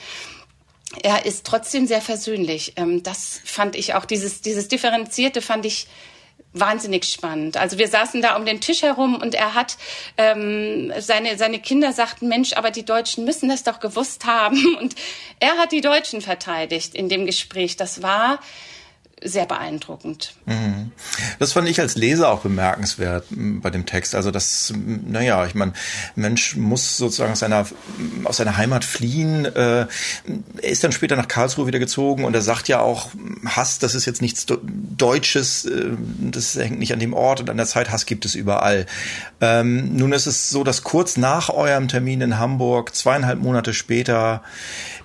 er 1.03 1.25
ist 1.25 1.45
trotzdem 1.45 1.87
sehr 1.87 2.01
versöhnlich. 2.01 2.73
Ähm, 2.75 3.03
das 3.03 3.41
fand 3.43 3.75
ich 3.75 3.93
auch, 3.93 4.05
dieses, 4.05 4.41
dieses 4.41 4.67
Differenzierte 4.67 5.41
fand 5.41 5.65
ich 5.65 5.87
wahnsinnig 6.53 7.05
spannend. 7.05 7.55
Also 7.57 7.77
wir 7.77 7.87
saßen 7.87 8.21
da 8.21 8.35
um 8.35 8.45
den 8.45 8.59
Tisch 8.59 8.81
herum 8.81 9.15
und 9.15 9.35
er 9.35 9.53
hat 9.53 9.77
ähm, 10.17 10.91
seine 10.99 11.37
seine 11.37 11.59
Kinder 11.59 11.93
sagten 11.93 12.27
Mensch, 12.27 12.53
aber 12.53 12.71
die 12.71 12.83
Deutschen 12.83 13.23
müssen 13.23 13.47
das 13.47 13.63
doch 13.63 13.79
gewusst 13.79 14.25
haben 14.25 14.75
und 14.81 14.95
er 15.39 15.57
hat 15.57 15.71
die 15.71 15.81
Deutschen 15.81 16.21
verteidigt 16.21 16.93
in 16.93 17.07
dem 17.07 17.25
Gespräch. 17.25 17.77
Das 17.77 18.01
war 18.01 18.39
sehr 19.23 19.45
beeindruckend. 19.45 20.33
Mhm. 20.45 20.91
Das 21.37 21.53
fand 21.53 21.69
ich 21.69 21.79
als 21.79 21.95
Leser 21.95 22.29
auch 22.29 22.41
bemerkenswert 22.41 23.25
bei 23.29 23.69
dem 23.69 23.85
Text. 23.85 24.15
Also 24.15 24.31
das, 24.31 24.73
naja, 24.75 25.45
ich 25.45 25.53
meine, 25.53 25.73
Mensch 26.15 26.55
muss 26.55 26.97
sozusagen 26.97 27.31
aus 27.31 27.39
seiner, 27.39 27.67
aus 28.23 28.37
seiner 28.37 28.57
Heimat 28.57 28.83
fliehen. 28.83 29.45
Äh, 29.45 29.81
er 29.81 29.87
ist 30.61 30.83
dann 30.83 30.91
später 30.91 31.15
nach 31.15 31.27
Karlsruhe 31.27 31.67
wieder 31.67 31.79
gezogen 31.79 32.25
und 32.25 32.33
er 32.33 32.41
sagt 32.41 32.67
ja 32.67 32.79
auch, 32.79 33.09
Hass, 33.45 33.79
das 33.79 33.93
ist 33.93 34.05
jetzt 34.05 34.21
nichts 34.21 34.47
Deutsches, 34.47 35.65
äh, 35.65 35.91
das 36.19 36.55
hängt 36.55 36.79
nicht 36.79 36.93
an 36.93 36.99
dem 36.99 37.13
Ort 37.13 37.41
und 37.41 37.49
an 37.49 37.57
der 37.57 37.67
Zeit, 37.67 37.91
Hass 37.91 38.07
gibt 38.07 38.25
es 38.25 38.33
überall. 38.33 38.87
Ähm, 39.39 39.95
nun 39.95 40.13
ist 40.13 40.25
es 40.25 40.49
so, 40.49 40.63
dass 40.63 40.83
kurz 40.83 41.17
nach 41.17 41.49
eurem 41.49 41.87
Termin 41.87 42.21
in 42.21 42.39
Hamburg, 42.39 42.95
zweieinhalb 42.95 43.39
Monate 43.39 43.73
später, 43.73 44.41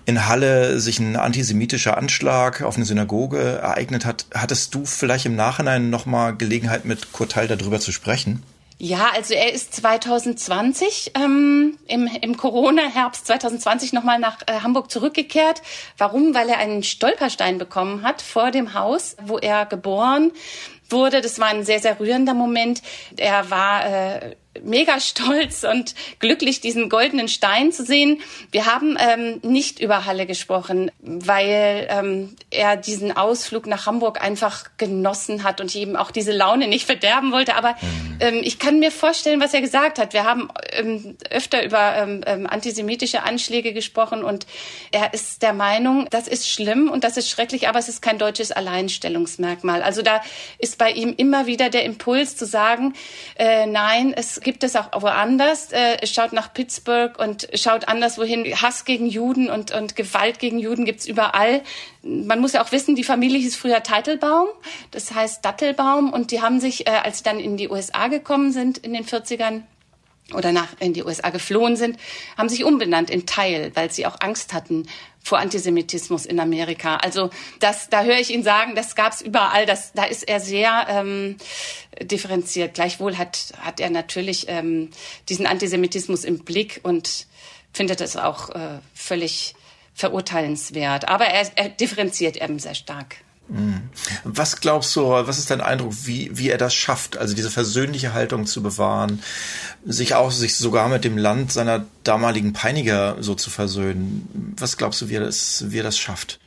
in 0.07 0.29
Halle 0.29 0.79
sich 0.81 0.99
ein 1.01 1.17
antisemitischer 1.17 1.99
Anschlag 1.99 2.63
auf 2.63 2.77
eine 2.77 2.85
Synagoge 2.85 3.39
ereignet 3.39 4.07
hat. 4.07 4.27
Hattest 4.33 4.75
du 4.75 4.87
vielleicht 4.87 5.27
im 5.27 5.37
Nachhinein 5.37 5.91
nochmal 5.91 6.37
Gelegenheit, 6.37 6.85
mit 6.85 7.13
Kurt 7.13 7.33
Teil 7.33 7.49
darüber 7.49 7.81
zu 7.81 7.93
sprechen? 7.93 8.43
Ja, 8.79 9.11
also 9.15 9.33
er 9.33 9.53
ist 9.53 9.75
2020 9.75 11.13
ähm, 11.15 11.79
im, 11.89 12.09
im 12.21 12.37
Corona-Herbst 12.37 13.27
2020 13.27 13.95
nochmal 13.95 14.19
nach 14.19 14.43
äh, 14.47 14.61
Hamburg 14.61 14.91
zurückgekehrt. 14.91 15.63
Warum? 15.97 16.35
Weil 16.35 16.51
er 16.51 16.59
einen 16.59 16.83
Stolperstein 16.83 17.57
bekommen 17.57 18.03
hat 18.03 18.21
vor 18.21 18.51
dem 18.51 18.75
Haus, 18.75 19.17
wo 19.23 19.39
er 19.39 19.65
geboren 19.65 20.31
wurde. 20.91 21.23
Das 21.23 21.41
war 21.41 21.49
ein 21.49 21.65
sehr, 21.65 21.81
sehr 21.81 21.99
rührender 21.99 22.35
Moment. 22.35 22.83
Er 23.17 23.51
war 23.51 23.87
äh, 23.87 24.37
mega 24.65 25.01
stolz 25.01 25.65
und 25.65 25.95
glücklich, 26.19 26.61
diesen 26.61 26.89
goldenen 26.89 27.29
Stein 27.29 27.73
zu 27.73 27.85
sehen. 27.85 28.21
Wir 28.51 28.67
haben 28.67 28.97
ähm, 28.99 29.41
nicht 29.43 29.81
über 29.81 30.05
Halle 30.05 30.27
gesprochen, 30.27 30.91
weil 31.01 31.87
ähm, 31.91 32.37
er 32.51 32.77
diesen 32.77 33.17
Ausflug 33.17 33.67
nach 33.67 33.87
Hamburg 33.87 34.23
einfach 34.23 34.71
genossen 34.79 35.45
hat 35.45 35.61
und 35.61 35.75
eben 35.75 35.97
auch 35.97 36.11
diese 36.11 36.33
Laune 36.33 36.69
nicht 36.69 36.87
verderben 36.87 37.33
wollte. 37.33 37.57
Aber 37.57 37.71
mhm. 37.81 38.19
ähm, 38.21 38.41
ich 38.43 38.59
kann 38.59 38.79
mir 38.79 38.91
vorstellen, 38.91 39.41
was 39.41 39.55
er 39.55 39.61
gesagt 39.61 39.99
hat. 39.99 40.13
Wir 40.13 40.25
haben 40.25 40.49
ähm, 40.73 41.17
öfter 41.31 41.65
über 41.65 41.97
ähm, 41.97 42.23
ähm, 42.27 42.47
antisemitische 42.47 43.23
Anschläge 43.23 43.73
gesprochen 43.73 44.25
und 44.25 44.47
er 44.91 45.15
ist 45.15 45.43
der 45.43 45.53
Meinung, 45.53 46.07
das 46.11 46.29
ist 46.29 46.49
schlimm 46.49 46.91
und 46.91 47.05
das 47.05 47.17
ist 47.17 47.29
schrecklich, 47.29 47.69
aber 47.69 47.79
es 47.79 47.89
ist 47.89 48.03
kein 48.03 48.19
deutsches 48.19 48.53
Alleinstellungsmerkmal. 48.53 49.83
Also 49.83 50.03
da 50.03 50.23
ist 50.59 50.79
bei 50.79 50.91
ihm 50.91 51.15
immer 51.17 51.47
wieder 51.47 51.71
der 51.71 51.85
Impuls 51.85 52.37
zu 52.37 52.47
sagen, 52.47 52.95
äh, 53.37 53.67
nein, 53.67 54.13
es 54.17 54.41
gibt 54.47 54.63
es 54.63 54.77
auch 54.77 55.03
woanders. 55.03 55.73
Äh, 55.73 56.07
schaut 56.07 56.33
nach 56.33 56.55
Pittsburgh 56.55 57.19
und 57.19 57.49
schaut 57.55 57.89
anders 57.89 58.17
wohin. 58.17 58.45
Hass 58.63 58.85
gegen 58.85 59.09
Juden 59.09 59.51
und, 59.51 59.73
und 59.73 59.97
Gewalt 59.97 60.39
gegen 60.39 60.61
Juden 60.61 60.85
gibt's 60.85 61.05
überall. 61.05 61.63
Man 62.03 62.41
muss 62.41 62.53
ja 62.53 62.63
auch 62.63 62.71
wissen, 62.71 62.95
die 62.95 63.03
Familie 63.03 63.41
hieß 63.41 63.57
früher 63.57 63.83
Teitelbaum, 63.83 64.47
das 64.93 65.13
heißt 65.13 65.45
Dattelbaum. 65.45 66.13
Und 66.13 66.31
die 66.31 66.43
haben 66.43 66.61
sich, 66.61 66.87
äh, 66.87 66.91
als 66.91 67.19
sie 67.19 67.25
dann 67.25 67.41
in 67.41 67.57
die 67.57 67.69
USA 67.69 68.07
gekommen 68.07 68.53
sind 68.53 68.79
in 68.79 68.93
den 68.93 69.05
40ern, 69.05 69.63
oder 70.35 70.53
nach 70.53 70.69
in 70.81 70.93
die 70.93 71.05
USA 71.05 71.31
geflohen 71.31 71.77
sind, 71.77 71.99
haben 72.37 72.49
sich 72.49 72.65
umbenannt 72.65 73.11
in 73.11 73.27
Teil, 73.27 73.71
weil 73.75 73.91
sie 73.93 74.07
auch 74.07 74.17
Angst 74.21 74.53
hatten 74.53 74.89
vor 75.23 75.39
Antisemitismus 75.39 76.25
in 76.25 76.39
Amerika. 76.39 76.97
Also 76.97 77.31
das, 77.59 77.89
da 77.91 78.05
höre 78.05 78.19
ich 78.19 78.31
ihn 78.33 78.43
sagen, 78.43 78.75
das 78.75 78.95
gab 78.95 79.13
es 79.13 79.21
überall. 79.21 79.67
Das, 79.67 79.93
da 79.93 80.05
ist 80.05 80.23
er 80.29 80.41
sehr 80.41 80.87
ähm, 80.89 81.37
differenziert. 82.01 82.75
Gleichwohl 82.75 83.19
hat, 83.19 83.53
hat 83.61 83.81
er 83.81 83.91
natürlich 83.91 84.47
ähm, 84.49 84.91
diesen 85.29 85.47
Antisemitismus 85.47 86.25
im 86.25 86.45
Blick 86.45 86.81
und 86.83 87.27
findet 87.73 88.01
es 88.01 88.17
auch 88.17 88.51
äh, 88.51 88.79
völlig 88.95 89.55
verurteilenswert. 89.95 91.09
Aber 91.09 91.27
er, 91.27 91.51
er 91.57 91.71
differenziert 91.71 92.41
eben 92.41 92.59
sehr 92.59 92.75
stark. 92.75 93.17
Mhm. 93.49 93.91
Was 94.25 94.61
glaubst 94.61 94.95
du, 94.97 95.09
was 95.09 95.39
ist 95.39 95.51
dein 95.51 95.61
Eindruck, 95.61 95.93
wie, 96.05 96.31
wie 96.37 96.51
er 96.51 96.59
das 96.59 96.75
schafft, 96.75 97.17
also 97.17 97.35
diese 97.35 97.51
versöhnliche 97.51 98.13
Haltung 98.13 98.47
zu 98.47 98.63
bewahren, 98.63 99.23
sich 99.85 100.15
auch, 100.15 100.31
sich 100.31 100.57
sogar 100.57 100.89
mit 100.89 101.05
dem 101.05 101.17
Land 101.17 101.53
seiner 101.53 101.87
damaligen 102.03 102.53
Peiniger 102.53 103.17
so 103.21 103.35
zu 103.35 103.51
versöhnen? 103.51 104.55
Was 104.59 104.77
glaubst 104.77 105.01
du, 105.01 105.09
wie 105.09 105.15
er 105.15 105.25
das, 105.25 105.65
wie 105.69 105.79
er 105.79 105.85
das 105.85 105.99
schafft? 105.99 106.41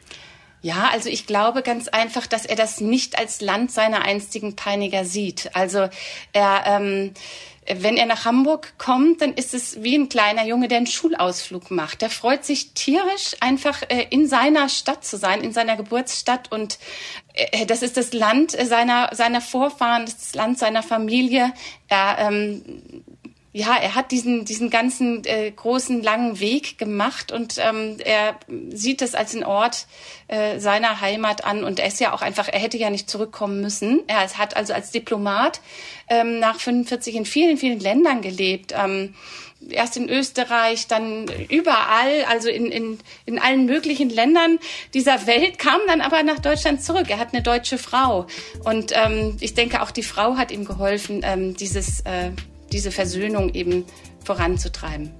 Ja, 0.61 0.89
also 0.91 1.07
ich 1.07 1.25
glaube 1.25 1.61
ganz 1.61 1.87
einfach, 1.87 2.27
dass 2.27 2.45
er 2.45 2.57
das 2.57 2.81
nicht 2.81 3.17
als 3.17 3.39
Land 3.39 3.71
seiner 3.71 4.01
einstigen 4.01 4.57
Peiniger 4.57 5.05
sieht. 5.05 5.55
Also 5.55 5.87
er, 6.33 6.63
ähm, 6.65 7.13
wenn 7.71 7.97
er 7.97 8.05
nach 8.05 8.25
Hamburg 8.25 8.73
kommt, 8.77 9.21
dann 9.21 9.33
ist 9.33 9.53
es 9.53 9.83
wie 9.83 9.95
ein 9.95 10.09
kleiner 10.09 10.45
Junge, 10.45 10.67
der 10.67 10.77
einen 10.77 10.87
Schulausflug 10.87 11.69
macht. 11.69 12.01
Der 12.01 12.09
freut 12.09 12.43
sich 12.43 12.73
tierisch, 12.73 13.35
einfach 13.39 13.83
äh, 13.89 14.07
in 14.09 14.27
seiner 14.27 14.69
Stadt 14.69 15.05
zu 15.05 15.17
sein, 15.17 15.41
in 15.41 15.53
seiner 15.53 15.77
Geburtsstadt. 15.77 16.51
Und 16.51 16.79
äh, 17.33 17.65
das 17.65 17.83
ist 17.83 17.95
das 17.95 18.13
Land 18.13 18.51
seiner, 18.51 19.09
seiner 19.13 19.41
Vorfahren, 19.41 20.05
das, 20.05 20.17
das 20.17 20.35
Land 20.35 20.57
seiner 20.57 20.81
Familie. 20.81 21.53
Er 21.87 22.17
ähm, 22.19 23.03
ja, 23.51 23.75
er 23.75 23.95
hat 23.95 24.11
diesen, 24.11 24.45
diesen 24.45 24.69
ganzen 24.69 25.25
äh, 25.25 25.49
großen, 25.49 26.03
langen 26.03 26.39
Weg 26.39 26.77
gemacht 26.77 27.31
und 27.31 27.55
ähm, 27.57 27.97
er 28.03 28.39
sieht 28.69 29.01
es 29.01 29.15
als 29.15 29.33
einen 29.33 29.43
Ort 29.43 29.87
äh, 30.27 30.59
seiner 30.59 31.01
Heimat 31.01 31.45
an 31.45 31.63
und 31.63 31.79
er 31.79 31.87
ist 31.87 31.99
ja 31.99 32.13
auch 32.13 32.21
einfach, 32.21 32.47
er 32.47 32.59
hätte 32.59 32.77
ja 32.77 32.91
nicht 32.91 33.09
zurückkommen 33.09 33.59
müssen. 33.61 34.01
Er 34.05 34.21
hat 34.37 34.55
also 34.55 34.73
als 34.73 34.91
Diplomat 34.91 35.61
ähm, 36.09 36.39
nach 36.39 36.59
45 36.59 37.15
in 37.15 37.25
vielen, 37.25 37.57
vielen 37.57 37.79
Ländern 37.79 38.21
gelebt. 38.21 38.73
Ähm, 38.77 39.15
erst 39.71 39.97
in 39.97 40.09
Österreich, 40.09 40.85
dann 40.87 41.25
überall, 41.49 42.25
also 42.29 42.49
in, 42.49 42.67
in, 42.67 42.99
in 43.25 43.39
allen 43.39 43.65
möglichen 43.65 44.11
Ländern 44.11 44.59
dieser 44.93 45.25
Welt, 45.25 45.57
kam 45.57 45.81
dann 45.87 46.01
aber 46.01 46.21
nach 46.21 46.39
Deutschland 46.39 46.83
zurück. 46.83 47.09
Er 47.09 47.17
hat 47.17 47.33
eine 47.33 47.41
deutsche 47.41 47.79
Frau. 47.79 48.27
Und 48.63 48.93
ähm, 48.93 49.37
ich 49.39 49.55
denke, 49.55 49.81
auch 49.81 49.91
die 49.91 50.03
Frau 50.03 50.37
hat 50.37 50.51
ihm 50.51 50.65
geholfen, 50.65 51.21
ähm, 51.23 51.57
dieses 51.57 52.01
äh, 52.01 52.31
diese 52.69 52.91
Versöhnung 52.91 53.53
eben 53.53 53.85
voranzutreiben. 54.23 55.11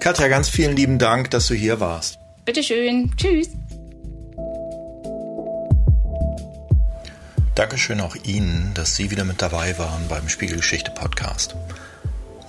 Katja, 0.00 0.28
ganz 0.28 0.48
vielen 0.48 0.76
lieben 0.76 0.98
Dank, 0.98 1.30
dass 1.30 1.46
du 1.46 1.54
hier 1.54 1.80
warst. 1.80 2.18
Bitteschön. 2.44 3.12
Tschüss. 3.16 3.50
Dankeschön 7.54 8.00
auch 8.00 8.16
Ihnen, 8.24 8.72
dass 8.74 8.96
Sie 8.96 9.10
wieder 9.10 9.24
mit 9.24 9.42
dabei 9.42 9.78
waren 9.78 10.08
beim 10.08 10.28
Spiegelgeschichte 10.28 10.90
Podcast. 10.90 11.54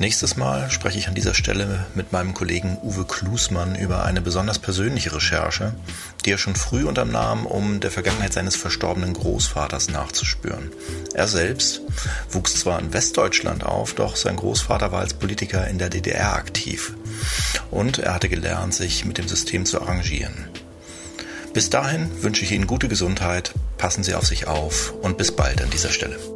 Nächstes 0.03 0.35
Mal 0.35 0.69
spreche 0.69 0.97
ich 0.99 1.07
an 1.07 1.15
dieser 1.15 1.33
Stelle 1.33 1.85
mit 1.95 2.11
meinem 2.11 2.33
Kollegen 2.33 2.77
Uwe 2.83 3.05
Klusmann 3.05 3.73
über 3.73 4.03
eine 4.03 4.19
besonders 4.19 4.59
persönliche 4.59 5.15
Recherche, 5.15 5.73
die 6.25 6.31
er 6.31 6.37
schon 6.37 6.57
früh 6.57 6.83
unternahm, 6.83 7.45
um 7.45 7.79
der 7.79 7.89
Vergangenheit 7.89 8.33
seines 8.33 8.57
verstorbenen 8.57 9.13
Großvaters 9.13 9.91
nachzuspüren. 9.91 10.73
Er 11.13 11.29
selbst 11.29 11.79
wuchs 12.29 12.55
zwar 12.55 12.81
in 12.81 12.91
Westdeutschland 12.91 13.63
auf, 13.63 13.93
doch 13.93 14.17
sein 14.17 14.35
Großvater 14.35 14.91
war 14.91 14.99
als 14.99 15.13
Politiker 15.13 15.69
in 15.69 15.77
der 15.77 15.89
DDR 15.89 16.33
aktiv 16.33 16.95
und 17.71 17.99
er 17.99 18.13
hatte 18.13 18.27
gelernt, 18.27 18.73
sich 18.73 19.05
mit 19.05 19.17
dem 19.17 19.29
System 19.29 19.65
zu 19.65 19.81
arrangieren. 19.81 20.49
Bis 21.53 21.69
dahin 21.69 22.11
wünsche 22.21 22.43
ich 22.43 22.51
Ihnen 22.51 22.67
gute 22.67 22.89
Gesundheit, 22.89 23.53
passen 23.77 24.03
Sie 24.03 24.15
auf 24.15 24.27
sich 24.27 24.47
auf 24.47 24.93
und 25.01 25.17
bis 25.17 25.33
bald 25.33 25.61
an 25.61 25.69
dieser 25.69 25.91
Stelle. 25.91 26.32